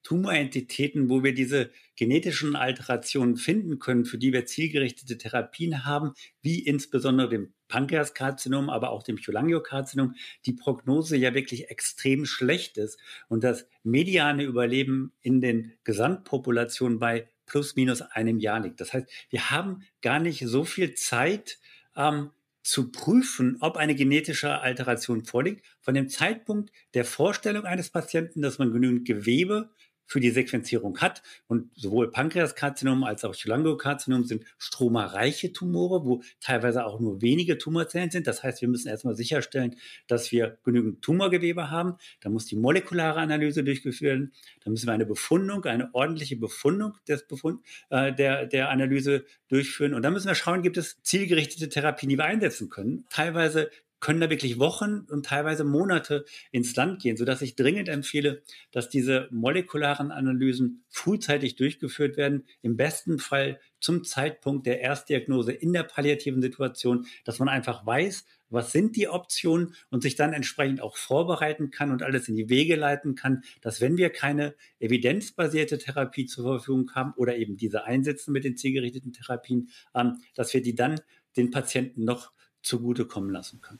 Tumorentitäten, 0.03 1.10
wo 1.10 1.24
wir 1.24 1.34
diese 1.34 1.72
genetischen 1.96 2.56
Alterationen 2.56 3.38
finden 3.38 3.80
können, 3.80 4.03
für 4.03 4.18
die 4.18 4.34
wir 4.34 4.46
zielgerichtete 4.46 5.18
Therapien 5.18 5.86
haben, 5.86 6.13
wie 6.42 6.60
insbesondere 6.60 7.30
dem 7.30 7.53
Pankreaskarzinom, 7.70 8.70
aber 8.70 8.92
auch 8.92 9.03
dem 9.03 9.18
Cholangiokarzinom, 9.18 10.15
die 10.46 10.53
Prognose 10.53 11.15
ja 11.15 11.34
wirklich 11.34 11.70
extrem 11.70 12.25
schlecht 12.25 12.77
ist 12.77 13.00
und 13.30 13.44
das 13.44 13.65
mediane 13.84 14.44
Überleben 14.44 15.13
in 15.22 15.39
den 15.39 15.74
Gesamtpopulationen 15.86 17.00
bei 17.00 17.30
plus 17.46 17.75
minus 17.75 18.01
einem 18.01 18.39
Jahr 18.39 18.60
liegt. 18.60 18.82
Das 18.82 18.94
heißt, 18.94 19.10
wir 19.30 19.51
haben 19.51 19.84
gar 20.01 20.20
nicht 20.20 20.46
so 20.46 20.65
viel 20.65 20.94
Zeit, 20.96 21.60
ähm, 21.96 22.32
zu 22.63 22.91
prüfen, 22.91 23.58
ob 23.60 23.77
eine 23.77 23.96
genetische 23.96 24.60
Alteration 24.60 25.25
vorliegt, 25.25 25.65
von 25.82 25.93
dem 25.93 26.10
Zeitpunkt 26.10 26.72
der 26.93 27.05
Vorstellung 27.05 27.65
eines 27.65 27.89
Patienten, 27.89 28.41
dass 28.41 28.58
man 28.58 28.72
genügend 28.72 29.05
Gewebe 29.05 29.70
für 30.05 30.19
die 30.19 30.31
Sequenzierung 30.31 31.00
hat. 31.00 31.22
Und 31.48 31.72
sowohl 31.75 32.12
Pankreaskarzinom 32.12 33.03
als 33.03 33.24
auch 33.24 33.36
Cholangiokarzinom 33.36 34.24
sind 34.25 34.45
stromareiche 34.57 35.53
Tumore, 35.53 36.05
wo 36.05 36.22
teilweise 36.39 36.86
auch 36.86 37.00
nur 37.00 37.22
wenige 37.22 37.57
Tumorzellen 37.57 38.12
sind. 38.12 38.27
Das 38.27 38.43
heißt, 38.43 38.62
wir 38.62 38.69
müssen 38.69 38.88
erstmal 38.88 39.15
sicherstellen, 39.15 39.75
dass 40.07 40.31
wir 40.31 40.57
genügend 40.63 41.01
Tumorgewebe 41.01 41.69
haben. 41.69 41.95
Da 42.22 42.29
muss 42.29 42.45
die 42.45 42.55
molekulare 42.55 43.19
Analyse 43.19 43.63
durchgeführt 43.63 44.01
werden. 44.03 44.33
Da 44.63 44.72
müssen 44.72 44.88
wir 44.88 44.93
eine 44.93 45.05
Befundung, 45.05 45.63
eine 45.65 45.93
ordentliche 45.93 46.36
Befundung 46.36 46.98
des 47.07 47.27
Befund, 47.27 47.62
äh, 47.89 48.13
der, 48.13 48.45
der 48.45 48.69
Analyse 48.69 49.25
durchführen. 49.48 49.93
Und 49.93 50.01
dann 50.03 50.13
müssen 50.13 50.27
wir 50.27 50.36
schauen, 50.36 50.62
gibt 50.62 50.77
es 50.77 51.01
zielgerichtete 51.03 51.69
Therapien, 51.69 52.10
die 52.10 52.17
wir 52.17 52.25
einsetzen 52.25 52.69
können. 52.69 53.05
Teilweise 53.10 53.69
können 54.03 54.19
da 54.19 54.29
wirklich 54.29 54.60
Wochen 54.60 55.07
und 55.10 55.25
teilweise 55.25 55.63
Monate 55.63 56.25
ins 56.51 56.75
Land 56.75 57.01
gehen, 57.01 57.15
sodass 57.15 57.41
ich 57.41 57.55
dringend 57.55 57.88
empfehle, 57.88 58.43
dass 58.72 58.89
diese 58.89 59.29
molekularen 59.31 60.12
Analysen 60.12 60.83
frühzeitig 60.89 61.55
durchgeführt 61.55 62.17
werden, 62.17 62.43
im 62.62 62.75
besten 62.75 63.17
Fall 63.17 63.62
zum 63.79 64.03
Zeitpunkt 64.03 64.67
der 64.67 64.81
Erstdiagnose 64.81 65.53
in 65.53 65.72
der 65.72 65.83
palliativen 65.83 66.41
Situation, 66.41 67.07
dass 67.24 67.39
man 67.39 67.48
einfach 67.48 67.86
weiß, 67.86 68.25
was 68.50 68.74
sind 68.74 68.98
die 68.98 69.07
Optionen 69.07 69.74
und 69.89 70.03
sich 70.03 70.15
dann 70.15 70.33
entsprechend 70.33 70.81
auch 70.81 70.98
vorbereiten 70.98 71.72
kann 71.72 71.89
und 71.89 72.03
alles 72.03 72.27
in 72.27 72.36
die 72.36 72.50
Wege 72.50 72.75
leiten 72.75 73.15
kann, 73.15 73.43
dass 73.62 73.79
wenn 73.79 73.95
wir 73.95 74.10
keine 74.10 74.53
evidenzbasierte 74.79 75.77
Therapie 75.77 76.25
zur 76.25 76.43
Verfügung 76.43 76.91
haben 76.93 77.13
oder 77.15 77.38
eben 77.38 77.55
diese 77.55 77.86
einsetzen 77.86 78.33
mit 78.33 78.43
den 78.43 78.57
zielgerichteten 78.57 79.13
Therapien, 79.13 79.69
ähm, 79.95 80.17
dass 80.36 80.53
wir 80.53 80.62
die 80.62 80.75
dann 80.75 81.00
den 81.38 81.51
Patienten 81.51 82.03
noch 82.03 82.33
zugutekommen 82.62 83.29
lassen 83.31 83.62
können. 83.62 83.79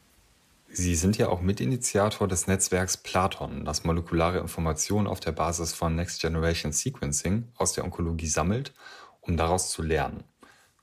Sie 0.76 0.96
sind 0.96 1.20
ja 1.20 1.30
auch 1.30 1.40
Mitinitiator 1.40 2.28
des 2.28 2.48
Netzwerks 2.48 2.98
Platon, 2.98 3.64
das 3.64 3.84
molekulare 3.84 4.40
Informationen 4.40 5.06
auf 5.06 5.20
der 5.20 5.32
Basis 5.32 5.72
von 5.72 5.96
Next 5.96 6.20
Generation 6.20 6.72
Sequencing 6.72 7.48
aus 7.56 7.74
der 7.74 7.84
Onkologie 7.84 8.26
sammelt, 8.26 8.74
um 9.22 9.38
daraus 9.38 9.70
zu 9.70 9.84
lernen. 9.84 10.24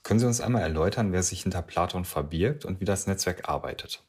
Können 0.04 0.20
Sie 0.20 0.26
uns 0.26 0.40
einmal 0.40 0.62
erläutern, 0.62 1.12
wer 1.12 1.24
sich 1.24 1.42
hinter 1.42 1.62
Platon 1.62 2.04
verbirgt 2.04 2.64
und 2.64 2.80
wie 2.80 2.84
das 2.84 3.08
Netzwerk 3.08 3.48
arbeitet? 3.48 4.04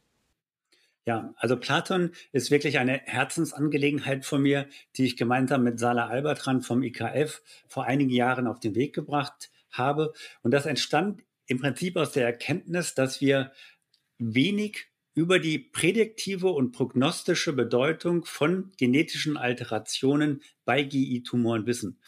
Ja, 1.05 1.33
also 1.38 1.57
Platon 1.57 2.11
ist 2.31 2.51
wirklich 2.51 2.77
eine 2.77 3.01
Herzensangelegenheit 3.05 4.23
von 4.23 4.43
mir, 4.43 4.67
die 4.97 5.05
ich 5.05 5.17
gemeinsam 5.17 5.63
mit 5.63 5.79
Sala 5.79 6.09
Albertran 6.09 6.61
vom 6.61 6.83
IKF 6.83 7.41
vor 7.67 7.85
einigen 7.85 8.11
Jahren 8.11 8.45
auf 8.45 8.59
den 8.59 8.75
Weg 8.75 8.93
gebracht 8.93 9.50
habe. 9.71 10.13
Und 10.43 10.51
das 10.51 10.67
entstand 10.67 11.23
im 11.47 11.59
Prinzip 11.59 11.97
aus 11.97 12.11
der 12.11 12.27
Erkenntnis, 12.27 12.93
dass 12.93 13.19
wir 13.19 13.51
wenig 14.19 14.90
über 15.21 15.37
die 15.37 15.59
prädiktive 15.59 16.47
und 16.47 16.71
prognostische 16.71 17.53
Bedeutung 17.53 18.25
von 18.25 18.71
genetischen 18.77 19.37
Alterationen 19.37 20.41
bei 20.65 20.81
GI-Tumoren 20.81 21.67
wissen. 21.67 21.99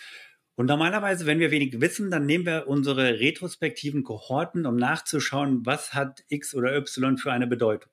Und 0.55 0.65
normalerweise, 0.65 1.27
wenn 1.27 1.37
wir 1.39 1.51
wenig 1.51 1.79
wissen, 1.79 2.09
dann 2.09 2.25
nehmen 2.25 2.47
wir 2.47 2.67
unsere 2.67 3.19
retrospektiven 3.19 4.03
Kohorten, 4.03 4.65
um 4.65 4.77
nachzuschauen, 4.77 5.63
was 5.63 5.93
hat 5.93 6.23
X 6.27 6.55
oder 6.55 6.75
Y 6.75 7.19
für 7.19 7.31
eine 7.31 7.45
Bedeutung. 7.45 7.91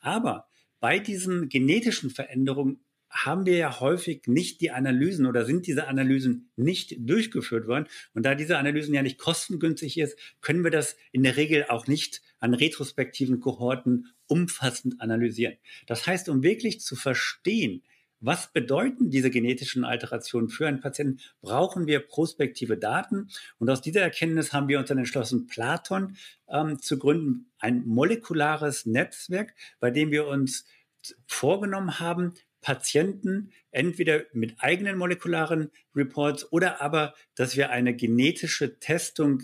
Aber 0.00 0.48
bei 0.80 0.98
diesen 0.98 1.50
genetischen 1.50 2.08
Veränderungen 2.08 2.80
haben 3.14 3.46
wir 3.46 3.56
ja 3.56 3.80
häufig 3.80 4.22
nicht 4.26 4.60
die 4.60 4.70
Analysen 4.70 5.26
oder 5.26 5.44
sind 5.44 5.66
diese 5.66 5.86
Analysen 5.86 6.50
nicht 6.56 6.96
durchgeführt 6.98 7.68
worden. 7.68 7.86
Und 8.12 8.24
da 8.24 8.34
diese 8.34 8.58
Analysen 8.58 8.94
ja 8.94 9.02
nicht 9.02 9.18
kostengünstig 9.18 9.98
ist, 9.98 10.18
können 10.40 10.64
wir 10.64 10.70
das 10.70 10.96
in 11.12 11.22
der 11.22 11.36
Regel 11.36 11.66
auch 11.68 11.86
nicht 11.86 12.22
an 12.40 12.54
retrospektiven 12.54 13.40
Kohorten 13.40 14.13
umfassend 14.26 15.00
analysieren. 15.00 15.56
Das 15.86 16.06
heißt, 16.06 16.28
um 16.28 16.42
wirklich 16.42 16.80
zu 16.80 16.96
verstehen, 16.96 17.82
was 18.20 18.52
bedeuten 18.52 19.10
diese 19.10 19.28
genetischen 19.28 19.84
Alterationen 19.84 20.48
für 20.48 20.66
einen 20.66 20.80
Patienten, 20.80 21.20
brauchen 21.42 21.86
wir 21.86 22.00
prospektive 22.00 22.78
Daten. 22.78 23.28
Und 23.58 23.68
aus 23.68 23.82
dieser 23.82 24.00
Erkenntnis 24.00 24.54
haben 24.54 24.68
wir 24.68 24.78
uns 24.78 24.88
dann 24.88 24.98
entschlossen, 24.98 25.46
Platon 25.46 26.16
ähm, 26.48 26.80
zu 26.80 26.98
gründen, 26.98 27.50
ein 27.58 27.84
molekulares 27.86 28.86
Netzwerk, 28.86 29.54
bei 29.78 29.90
dem 29.90 30.10
wir 30.10 30.26
uns 30.26 30.64
vorgenommen 31.26 32.00
haben, 32.00 32.32
Patienten 32.62 33.50
entweder 33.72 34.22
mit 34.32 34.54
eigenen 34.58 34.96
molekularen 34.96 35.70
Reports 35.94 36.50
oder 36.50 36.80
aber, 36.80 37.14
dass 37.34 37.58
wir 37.58 37.68
eine 37.68 37.94
genetische 37.94 38.78
Testung 38.78 39.42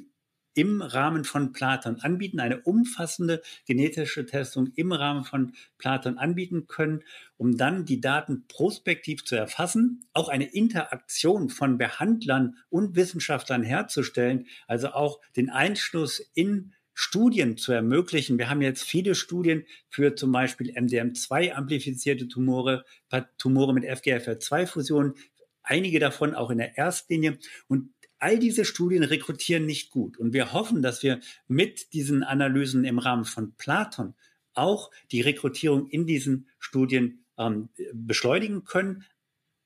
im 0.54 0.82
Rahmen 0.82 1.24
von 1.24 1.52
Platon 1.52 2.00
anbieten, 2.00 2.40
eine 2.40 2.60
umfassende 2.60 3.42
genetische 3.66 4.26
Testung 4.26 4.72
im 4.74 4.92
Rahmen 4.92 5.24
von 5.24 5.52
Platon 5.78 6.18
anbieten 6.18 6.66
können, 6.66 7.02
um 7.36 7.56
dann 7.56 7.84
die 7.84 8.00
Daten 8.00 8.44
prospektiv 8.48 9.24
zu 9.24 9.36
erfassen, 9.36 10.04
auch 10.12 10.28
eine 10.28 10.52
Interaktion 10.52 11.50
von 11.50 11.78
Behandlern 11.78 12.56
und 12.68 12.96
Wissenschaftlern 12.96 13.62
herzustellen, 13.62 14.46
also 14.66 14.88
auch 14.88 15.20
den 15.36 15.50
Einschluss 15.50 16.20
in 16.34 16.72
Studien 16.92 17.56
zu 17.56 17.72
ermöglichen. 17.72 18.36
Wir 18.36 18.50
haben 18.50 18.60
jetzt 18.60 18.82
viele 18.82 19.14
Studien 19.14 19.64
für 19.88 20.16
zum 20.16 20.32
Beispiel 20.32 20.72
MDM2-amplifizierte 20.72 22.28
Tumore, 22.28 22.84
Tumore 23.38 23.72
mit 23.72 23.84
FGFR2-Fusion, 23.84 25.14
einige 25.62 25.98
davon 25.98 26.34
auch 26.34 26.50
in 26.50 26.58
der 26.58 26.76
Erstlinie. 26.76 27.38
Und 27.68 27.94
all 28.20 28.38
diese 28.38 28.64
Studien 28.64 29.02
rekrutieren 29.02 29.66
nicht 29.66 29.90
gut. 29.90 30.18
Und 30.18 30.32
wir 30.32 30.52
hoffen, 30.52 30.82
dass 30.82 31.02
wir 31.02 31.20
mit 31.48 31.92
diesen 31.92 32.22
Analysen 32.22 32.84
im 32.84 32.98
Rahmen 32.98 33.24
von 33.24 33.54
Platon 33.56 34.14
auch 34.54 34.90
die 35.10 35.20
Rekrutierung 35.20 35.88
in 35.88 36.06
diesen 36.06 36.48
Studien 36.58 37.24
ähm, 37.38 37.70
beschleunigen 37.92 38.64
können. 38.64 39.04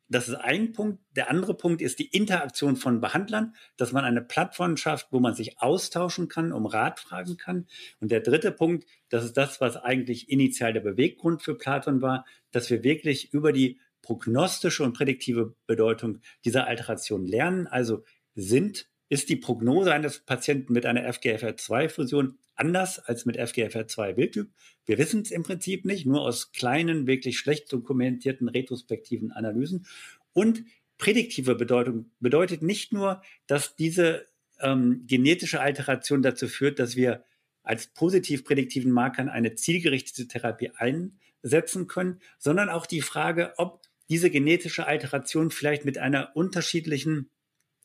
Das 0.09 0.29
ist 0.29 0.35
ein 0.35 0.73
Punkt. 0.73 1.03
Der 1.17 1.31
andere 1.31 1.55
Punkt 1.55 1.81
ist 1.81 1.99
die 1.99 2.07
Interaktion 2.07 2.77
von 2.77 3.01
Behandlern, 3.01 3.55
dass 3.77 3.93
man 3.93 4.05
eine 4.05 4.23
Plattform 4.23 4.77
schafft, 4.77 5.09
wo 5.11 5.19
man 5.19 5.35
sich 5.35 5.59
austauschen 5.61 6.29
kann, 6.29 6.53
um 6.53 6.67
Rat 6.67 7.01
fragen 7.01 7.37
kann. 7.37 7.67
Und 8.01 8.13
der 8.13 8.21
dritte 8.21 8.53
Punkt, 8.53 8.87
das 9.09 9.25
ist 9.25 9.37
das, 9.37 9.61
was 9.61 9.77
eigentlich 9.77 10.29
initial 10.29 10.73
der 10.73 10.81
Beweggrund 10.81 11.43
für 11.43 11.57
Platon 11.57 12.03
war, 12.03 12.25
dass 12.53 12.71
wir 12.71 12.85
wirklich 12.85 13.33
über 13.33 13.53
die 13.53 13.81
prognostische 14.03 14.85
und 14.85 14.93
prädiktive 14.93 15.57
Bedeutung 15.67 16.21
dieser 16.45 16.67
Alteration 16.67 17.27
lernen. 17.27 17.67
Also 17.67 18.05
sind, 18.35 18.89
ist 19.09 19.29
die 19.29 19.37
Prognose 19.37 19.93
eines 19.93 20.21
Patienten 20.21 20.73
mit 20.73 20.87
einer 20.87 21.09
FGFR2-Fusion 21.09 22.39
anders 22.55 22.99
als 22.99 23.27
mit 23.27 23.39
FGFR2-Wildtyp? 23.39 24.49
Wir 24.87 24.99
wissen 24.99 25.23
es 25.23 25.31
im 25.31 25.43
Prinzip 25.43 25.85
nicht, 25.85 26.07
nur 26.07 26.23
aus 26.23 26.53
kleinen, 26.53 27.07
wirklich 27.07 27.39
schlecht 27.39 27.73
dokumentierten 27.73 28.49
retrospektiven 28.49 29.31
Analysen. 29.31 29.87
Und 30.33 30.65
prädiktive 30.99 31.55
Bedeutung 31.55 32.11
bedeutet 32.21 32.63
nicht 32.63 32.93
nur, 32.93 33.23
dass 33.47 33.77
diese 33.77 34.27
ähm, 34.61 35.05
genetische 35.07 35.61
Alteration 35.61 36.23
dazu 36.23 36.49
führt, 36.49 36.79
dass 36.79 36.97
wir 36.97 37.25
als 37.63 37.89
positiv 37.89 38.45
prädiktiven 38.45 38.93
Markern 38.93 39.29
eine 39.29 39.55
zielgerichtete 39.55 40.29
Therapie 40.29 40.71
einsetzen 40.77 41.87
können, 41.87 42.21
sondern 42.39 42.69
auch 42.69 42.87
die 42.87 43.01
Frage, 43.01 43.55
ob 43.57 43.83
diese 44.09 44.31
genetische 44.31 44.87
Alteration 44.87 45.51
vielleicht 45.51 45.85
mit 45.85 45.99
einer 45.99 46.37
unterschiedlichen 46.37 47.31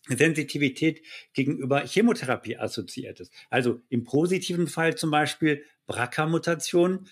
Sensitivität 0.07 1.01
gegenüber 1.33 1.81
Chemotherapie 1.85 2.57
assoziiert 2.57 3.19
ist. 3.19 3.33
Also 3.49 3.81
im 3.89 4.03
positiven 4.03 4.67
Fall 4.67 4.95
zum 4.95 5.11
Beispiel 5.11 5.63
BRCA-Mutation 5.87 7.07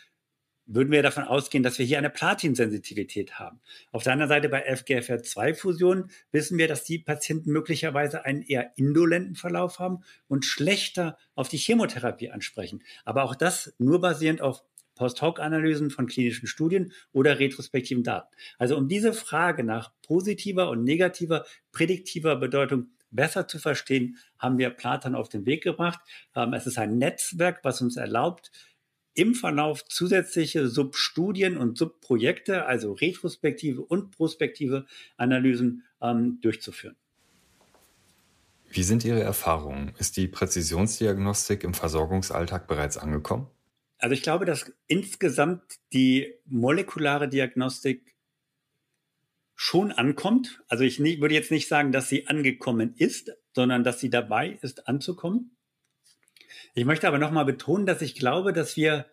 würden 0.68 0.92
wir 0.92 1.02
davon 1.02 1.24
ausgehen, 1.24 1.64
dass 1.64 1.80
wir 1.80 1.86
hier 1.86 1.98
eine 1.98 2.10
Platinsensitivität 2.10 3.40
haben. 3.40 3.62
Auf 3.92 4.04
der 4.04 4.14
anderen 4.14 4.30
Seite 4.30 4.50
bei 4.50 4.70
FGFR2-Fusionen 4.70 6.12
wissen 6.32 6.58
wir, 6.58 6.68
dass 6.68 6.84
die 6.84 7.00
Patienten 7.00 7.52
möglicherweise 7.52 8.26
einen 8.26 8.42
eher 8.42 8.74
indolenten 8.76 9.36
Verlauf 9.36 9.80
haben 9.80 10.04
und 10.28 10.46
schlechter 10.46 11.18
auf 11.36 11.48
die 11.48 11.58
Chemotherapie 11.58 12.32
ansprechen. 12.32 12.84
Aber 13.06 13.24
auch 13.24 13.36
das 13.36 13.74
nur 13.80 14.02
basierend 14.02 14.42
auf 14.42 14.64
Post-Hoc-Analysen 14.98 15.90
von 15.90 16.08
klinischen 16.08 16.48
Studien 16.48 16.92
oder 17.12 17.40
retrospektiven 17.40 18.04
Daten. 18.04 18.36
Also 18.58 18.76
um 18.78 18.88
diese 18.88 19.14
Frage 19.14 19.64
nach 19.64 19.92
positiver 20.02 20.70
und 20.70 20.84
negativer 20.84 21.46
prädiktiver 21.72 22.36
Bedeutung 22.36 22.88
besser 23.12 23.48
zu 23.48 23.60
verstehen, 23.60 24.18
haben 24.38 24.58
wir 24.58 24.70
Platon 24.70 25.16
auf 25.16 25.30
den 25.30 25.46
Weg 25.46 25.64
gebracht. 25.64 26.00
Ähm, 26.36 26.54
es 26.54 26.68
ist 26.68 26.78
ein 26.78 26.98
Netzwerk, 26.98 27.60
was 27.64 27.82
uns 27.82 27.98
erlaubt, 27.98 28.52
im 29.14 29.34
Verlauf 29.34 29.84
zusätzliche 29.86 30.68
Substudien 30.68 31.58
und 31.58 31.78
Subprojekte, 31.78 32.66
also 32.66 32.94
retrospektive 32.94 33.82
und 33.82 34.12
prospektive 34.12 34.86
Analysen 35.16 35.84
ähm, 36.02 36.40
durchzuführen. 36.42 36.96
Wie 38.70 38.84
sind 38.84 39.06
Ihre 39.06 39.22
Erfahrungen? 39.22 39.94
Ist 39.98 40.18
die 40.18 40.28
Präzisionsdiagnostik 40.28 41.64
im 41.64 41.74
Versorgungsalltag 41.74 42.68
bereits 42.68 42.98
angekommen? 42.98 43.48
Also 44.00 44.14
ich 44.14 44.22
glaube, 44.22 44.46
dass 44.46 44.72
insgesamt 44.88 45.64
die 45.94 46.36
molekulare 46.46 47.28
Diagnostik 47.28 48.16
schon 49.56 49.92
ankommt. 49.92 50.62
Also 50.68 50.84
ich 50.84 51.00
nie, 51.00 51.20
würde 51.20 51.34
jetzt 51.34 51.52
nicht 51.52 51.68
sagen, 51.68 51.92
dass 51.92 52.10
sie 52.10 52.28
angekommen 52.28 52.94
ist, 52.98 53.32
sondern 53.56 53.84
dass 53.84 54.00
sie 54.00 54.12
dabei 54.12 54.60
ist, 54.62 54.88
anzukommen. 54.88 55.58
Ich 56.76 56.86
möchte 56.86 57.08
aber 57.08 57.18
nochmal 57.18 57.46
betonen, 57.46 57.88
dass 57.88 58.04
ich 58.04 58.14
glaube, 58.14 58.54
dass 58.54 58.78
wir 58.78 59.08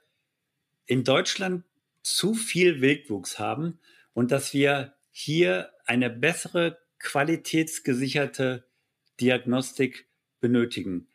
in 0.84 1.02
Deutschland 1.02 1.64
zu 2.02 2.34
viel 2.34 2.82
Wildwuchs 2.82 3.38
haben 3.38 3.78
und 4.12 4.30
dass 4.30 4.52
wir 4.52 4.94
hier 5.10 5.70
eine 5.86 6.10
bessere 6.10 6.78
qualitätsgesicherte 6.98 8.66
Diagnostik 9.20 10.06
benötigen, 10.40 11.08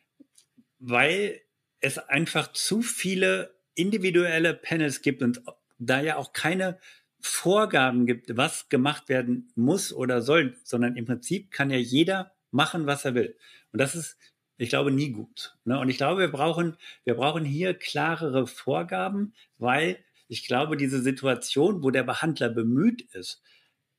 weil 0.80 1.40
es 1.80 1.98
einfach 1.98 2.52
zu 2.52 2.82
viele 2.82 3.54
individuelle 3.74 4.54
Panels 4.54 5.02
gibt 5.02 5.22
und 5.22 5.42
da 5.78 6.00
ja 6.00 6.16
auch 6.16 6.32
keine 6.32 6.78
Vorgaben 7.20 8.06
gibt, 8.06 8.36
was 8.36 8.68
gemacht 8.68 9.08
werden 9.08 9.52
muss 9.54 9.92
oder 9.92 10.22
soll, 10.22 10.56
sondern 10.64 10.96
im 10.96 11.04
Prinzip 11.04 11.50
kann 11.50 11.70
ja 11.70 11.76
jeder 11.76 12.32
machen, 12.50 12.86
was 12.86 13.04
er 13.04 13.14
will. 13.14 13.36
Und 13.72 13.80
das 13.80 13.94
ist, 13.94 14.16
ich 14.56 14.70
glaube, 14.70 14.90
nie 14.90 15.10
gut. 15.10 15.56
Ne? 15.64 15.78
Und 15.78 15.88
ich 15.88 15.96
glaube, 15.96 16.20
wir 16.20 16.30
brauchen, 16.30 16.76
wir 17.04 17.14
brauchen 17.14 17.44
hier 17.44 17.74
klarere 17.74 18.46
Vorgaben, 18.46 19.34
weil 19.58 19.98
ich 20.28 20.46
glaube, 20.46 20.76
diese 20.76 21.02
Situation, 21.02 21.82
wo 21.82 21.90
der 21.90 22.04
Behandler 22.04 22.48
bemüht 22.48 23.02
ist, 23.14 23.42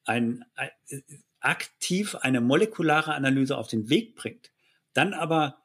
ein, 0.05 0.43
ein 0.55 0.69
aktiv 1.39 2.15
eine 2.15 2.41
molekulare 2.41 3.13
Analyse 3.13 3.57
auf 3.57 3.67
den 3.67 3.89
Weg 3.89 4.15
bringt, 4.15 4.51
dann 4.93 5.13
aber 5.13 5.57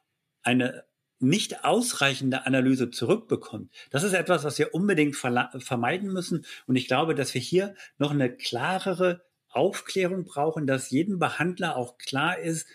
eine 0.43 0.85
nicht 1.19 1.65
ausreichende 1.65 2.47
Analyse 2.47 2.91
zurückbekommt. 2.91 3.73
Das 3.91 4.03
ist 4.03 4.13
etwas, 4.13 4.45
was 4.45 4.59
wir 4.59 4.75
unbedingt 4.75 5.17
vermeiden 5.17 6.13
müssen. 6.13 6.45
Und 6.67 6.77
ich 6.77 6.89
glaube, 6.89 7.15
dass 7.15 7.33
wir 7.35 7.41
hier 7.41 7.75
noch 7.99 8.11
eine 8.11 8.35
klarere 8.35 9.25
Aufklärung 9.49 10.25
brauchen, 10.25 10.67
dass 10.67 10.91
jedem 10.91 11.19
Behandler 11.19 11.77
auch 11.77 11.97
klar 11.99 12.39
ist, 12.39 12.67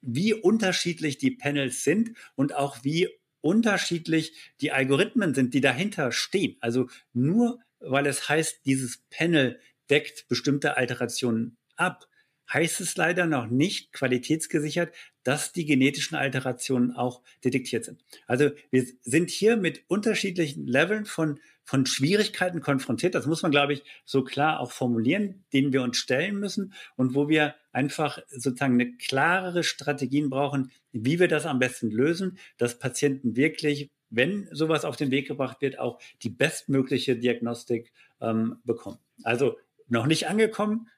wie 0.00 0.34
unterschiedlich 0.34 1.18
die 1.18 1.30
Panels 1.30 1.84
sind 1.84 2.16
und 2.34 2.54
auch 2.54 2.78
wie 2.82 3.08
unterschiedlich 3.40 4.52
die 4.60 4.72
Algorithmen 4.72 5.34
sind, 5.34 5.54
die 5.54 5.60
dahinter 5.60 6.10
stehen. 6.10 6.56
Also 6.60 6.88
nur 7.12 7.60
weil 7.80 8.06
es 8.06 8.28
heißt, 8.28 8.64
dieses 8.64 8.98
Panel 9.10 9.60
deckt 9.90 10.28
bestimmte 10.28 10.76
Alterationen 10.76 11.56
ab, 11.76 12.06
heißt 12.52 12.80
es 12.80 12.96
leider 12.96 13.26
noch 13.26 13.46
nicht 13.46 13.92
qualitätsgesichert, 13.92 14.94
dass 15.22 15.52
die 15.52 15.64
genetischen 15.64 16.16
Alterationen 16.16 16.92
auch 16.92 17.22
detektiert 17.44 17.84
sind. 17.84 18.04
Also 18.26 18.50
wir 18.70 18.86
sind 19.02 19.30
hier 19.30 19.56
mit 19.56 19.84
unterschiedlichen 19.88 20.66
Leveln 20.66 21.04
von, 21.04 21.40
von 21.64 21.84
Schwierigkeiten 21.84 22.60
konfrontiert. 22.60 23.14
Das 23.14 23.26
muss 23.26 23.42
man, 23.42 23.50
glaube 23.50 23.72
ich, 23.72 23.82
so 24.04 24.22
klar 24.22 24.60
auch 24.60 24.70
formulieren, 24.70 25.44
denen 25.52 25.72
wir 25.72 25.82
uns 25.82 25.96
stellen 25.96 26.38
müssen 26.38 26.72
und 26.94 27.14
wo 27.14 27.28
wir 27.28 27.56
einfach 27.72 28.18
sozusagen 28.28 28.74
eine 28.74 28.96
klarere 28.96 29.64
Strategien 29.64 30.30
brauchen, 30.30 30.70
wie 30.92 31.18
wir 31.18 31.28
das 31.28 31.46
am 31.46 31.58
besten 31.58 31.90
lösen, 31.90 32.38
dass 32.56 32.78
Patienten 32.78 33.34
wirklich, 33.34 33.90
wenn 34.10 34.48
sowas 34.52 34.84
auf 34.84 34.96
den 34.96 35.10
Weg 35.10 35.26
gebracht 35.26 35.60
wird, 35.60 35.78
auch 35.80 36.00
die 36.22 36.30
bestmögliche 36.30 37.16
Diagnostik 37.16 37.92
ähm, 38.20 38.60
bekommen. 38.64 38.98
Also 39.24 39.56
noch 39.88 40.06
nicht 40.06 40.28
angekommen, 40.28 40.88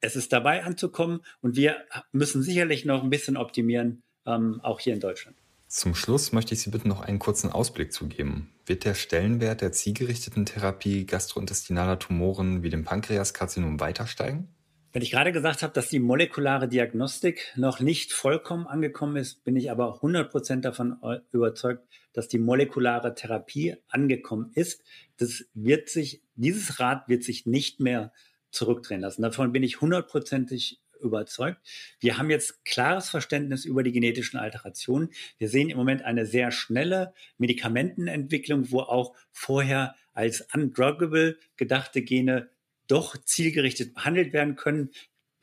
es 0.00 0.16
ist 0.16 0.32
dabei 0.32 0.64
anzukommen 0.64 1.20
und 1.40 1.56
wir 1.56 1.76
müssen 2.12 2.42
sicherlich 2.42 2.84
noch 2.84 3.02
ein 3.02 3.10
bisschen 3.10 3.36
optimieren, 3.36 4.02
ähm, 4.26 4.60
auch 4.62 4.80
hier 4.80 4.94
in 4.94 5.00
Deutschland. 5.00 5.36
Zum 5.68 5.94
Schluss 5.96 6.32
möchte 6.32 6.54
ich 6.54 6.60
Sie 6.60 6.70
bitten, 6.70 6.88
noch 6.88 7.00
einen 7.00 7.18
kurzen 7.18 7.50
Ausblick 7.50 7.92
zu 7.92 8.06
geben. 8.06 8.54
Wird 8.66 8.84
der 8.84 8.94
Stellenwert 8.94 9.60
der 9.60 9.72
zielgerichteten 9.72 10.46
Therapie 10.46 11.06
gastrointestinaler 11.06 11.98
Tumoren 11.98 12.62
wie 12.62 12.70
dem 12.70 12.84
Pankreaskarzinom 12.84 13.80
weiter 13.80 14.06
steigen? 14.06 14.48
Wenn 14.92 15.02
ich 15.02 15.10
gerade 15.10 15.32
gesagt 15.32 15.62
habe, 15.62 15.74
dass 15.74 15.88
die 15.88 15.98
molekulare 15.98 16.68
Diagnostik 16.68 17.52
noch 17.56 17.80
nicht 17.80 18.12
vollkommen 18.12 18.66
angekommen 18.66 19.16
ist, 19.16 19.44
bin 19.44 19.56
ich 19.56 19.70
aber 19.70 20.00
100% 20.00 20.60
davon 20.60 20.96
überzeugt, 21.32 21.86
dass 22.14 22.28
die 22.28 22.38
molekulare 22.38 23.14
Therapie 23.14 23.76
angekommen 23.88 24.52
ist. 24.54 24.82
Das 25.18 25.44
wird 25.52 25.90
sich, 25.90 26.22
dieses 26.36 26.80
Rad 26.80 27.08
wird 27.08 27.24
sich 27.24 27.44
nicht 27.44 27.78
mehr 27.78 28.12
zurückdrehen 28.56 29.00
lassen. 29.00 29.22
Davon 29.22 29.52
bin 29.52 29.62
ich 29.62 29.80
hundertprozentig 29.80 30.80
überzeugt. 31.00 31.60
Wir 32.00 32.18
haben 32.18 32.30
jetzt 32.30 32.64
klares 32.64 33.10
Verständnis 33.10 33.64
über 33.64 33.82
die 33.82 33.92
genetischen 33.92 34.38
Alterationen. 34.38 35.10
Wir 35.38 35.48
sehen 35.48 35.70
im 35.70 35.76
Moment 35.76 36.02
eine 36.02 36.26
sehr 36.26 36.50
schnelle 36.50 37.12
Medikamentenentwicklung, 37.38 38.70
wo 38.70 38.80
auch 38.80 39.14
vorher 39.30 39.94
als 40.14 40.46
undruggable 40.54 41.38
gedachte 41.56 42.02
Gene 42.02 42.48
doch 42.88 43.16
zielgerichtet 43.16 43.94
behandelt 43.94 44.32
werden 44.32 44.56
können. 44.56 44.90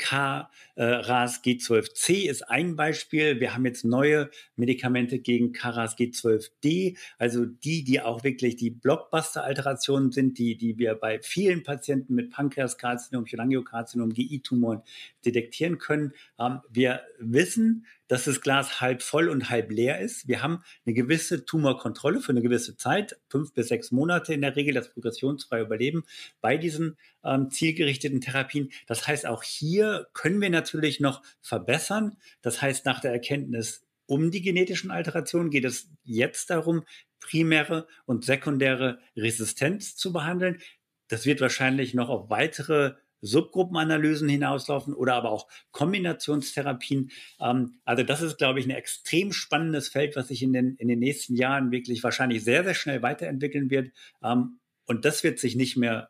KRAS 0.04 1.42
G12C 1.44 2.30
ist 2.30 2.50
ein 2.50 2.76
Beispiel. 2.76 3.40
Wir 3.40 3.56
haben 3.56 3.66
jetzt 3.66 3.86
neue 3.86 4.30
Medikamente 4.58 5.20
gegen 5.20 5.54
KRAS 5.54 5.98
G12D, 5.98 6.98
also 7.18 7.46
die, 7.46 7.86
die 7.86 8.02
auch 8.02 8.26
wirklich 8.26 8.58
die 8.58 8.70
Blockbuster-Alterationen 8.70 10.12
sind, 10.12 10.38
die, 10.38 10.58
die 10.58 10.78
wir 10.78 10.96
bei 10.96 11.20
vielen 11.22 11.64
Patienten 11.64 12.16
mit 12.16 12.32
Pankreaskarzinom, 12.32 13.26
Cholangiokarzinom, 13.26 14.12
GI-Tumoren 14.12 14.82
detektieren 15.26 15.78
können. 15.78 16.12
Ähm, 16.38 16.60
wir 16.70 17.02
wissen, 17.20 17.86
dass 18.08 18.26
das 18.26 18.42
Glas 18.42 18.82
halb 18.82 19.02
voll 19.02 19.30
und 19.30 19.50
halb 19.50 19.72
leer 19.72 20.00
ist. 20.00 20.28
Wir 20.28 20.44
haben 20.44 20.64
eine 20.86 20.94
gewisse 20.94 21.46
Tumorkontrolle 21.46 22.20
für 22.20 22.32
eine 22.32 22.42
gewisse 22.42 22.76
Zeit, 22.76 23.18
fünf 23.30 23.54
bis 23.54 23.70
sechs 23.70 23.92
Monate 23.92 24.34
in 24.34 24.42
der 24.42 24.56
Regel, 24.56 24.74
das 24.74 24.94
progressionsfreie 24.94 25.64
Überleben 25.64 26.04
bei 26.42 26.58
diesen 26.58 26.98
ähm, 27.24 27.50
zielgerichteten 27.50 28.22
Therapien. 28.22 28.70
Das 28.88 29.08
heißt, 29.08 29.26
auch 29.26 29.44
hier 29.44 29.93
können 30.14 30.42
wir 30.42 30.50
natürlich 30.50 31.00
noch 31.00 31.22
verbessern. 31.42 32.18
Das 32.42 32.62
heißt, 32.62 32.86
nach 32.86 33.02
der 33.02 33.12
Erkenntnis 33.12 33.86
um 34.06 34.32
die 34.32 34.42
genetischen 34.42 34.92
Alterationen 34.92 35.50
geht 35.50 35.66
es 35.66 35.90
jetzt 36.04 36.50
darum, 36.50 36.84
primäre 37.20 37.88
und 38.06 38.26
sekundäre 38.26 39.00
Resistenz 39.16 39.96
zu 39.96 40.12
behandeln. 40.12 40.60
Das 41.08 41.26
wird 41.26 41.42
wahrscheinlich 41.42 41.94
noch 41.94 42.10
auf 42.10 42.30
weitere 42.30 42.96
Subgruppenanalysen 43.22 44.28
hinauslaufen 44.28 44.94
oder 44.94 45.16
aber 45.16 45.32
auch 45.32 45.48
Kombinationstherapien. 45.72 47.10
Ähm, 47.40 47.80
also 47.86 48.04
das 48.04 48.22
ist, 48.22 48.38
glaube 48.38 48.60
ich, 48.60 48.66
ein 48.66 48.72
extrem 48.72 49.32
spannendes 49.32 49.88
Feld, 49.88 50.16
was 50.16 50.28
sich 50.28 50.44
in 50.44 50.52
den, 50.52 50.76
in 50.76 50.90
den 50.90 51.00
nächsten 51.00 51.36
Jahren 51.36 51.72
wirklich 51.72 52.04
wahrscheinlich 52.04 52.44
sehr, 52.44 52.64
sehr 52.66 52.74
schnell 52.74 53.02
weiterentwickeln 53.02 53.70
wird. 53.70 53.92
Ähm, 54.22 54.60
und 54.86 55.06
das 55.06 55.24
wird 55.24 55.40
sich 55.40 55.56
nicht 55.56 55.78
mehr 55.78 56.10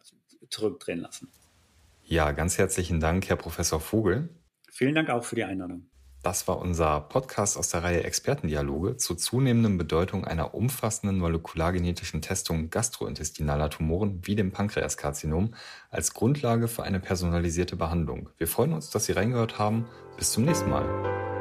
zurückdrehen 0.49 0.99
lassen. 0.99 1.29
Ja, 2.05 2.31
ganz 2.31 2.57
herzlichen 2.57 2.99
Dank, 2.99 3.29
Herr 3.29 3.37
Professor 3.37 3.79
Vogel. 3.79 4.29
Vielen 4.69 4.95
Dank 4.95 5.09
auch 5.09 5.23
für 5.23 5.35
die 5.35 5.43
Einladung. 5.43 5.89
Das 6.23 6.47
war 6.47 6.59
unser 6.59 7.01
Podcast 7.01 7.57
aus 7.57 7.67
der 7.67 7.83
Reihe 7.83 8.03
Expertendialoge 8.05 8.95
zur 8.95 9.17
zunehmenden 9.17 9.77
Bedeutung 9.77 10.23
einer 10.23 10.53
umfassenden 10.53 11.19
molekulargenetischen 11.19 12.21
Testung 12.21 12.69
gastrointestinaler 12.69 13.69
Tumoren 13.69 14.25
wie 14.25 14.35
dem 14.35 14.51
Pankreaskarzinom 14.51 15.53
als 15.89 16.13
Grundlage 16.13 16.69
für 16.69 16.83
eine 16.83 17.01
personalisierte 17.01 17.75
Behandlung. 17.75 18.29
Wir 18.37 18.47
freuen 18.47 18.71
uns, 18.71 18.89
dass 18.89 19.05
Sie 19.05 19.11
reingehört 19.11 19.59
haben. 19.59 19.85
Bis 20.17 20.31
zum 20.31 20.45
nächsten 20.45 20.69
Mal. 20.69 21.32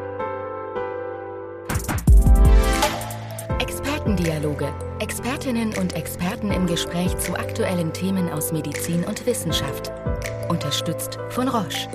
Expertendialoge. 4.13 4.75
Expertinnen 4.99 5.75
und 5.79 5.95
Experten 5.95 6.51
im 6.51 6.67
Gespräch 6.67 7.17
zu 7.17 7.35
aktuellen 7.35 7.95
Themen 7.95 8.29
aus 8.29 8.53
Medizin 8.53 9.05
und 9.05 9.25
Wissenschaft. 9.25 9.91
Unterstützt 10.51 11.19
von 11.31 11.49
Roche. 11.49 11.89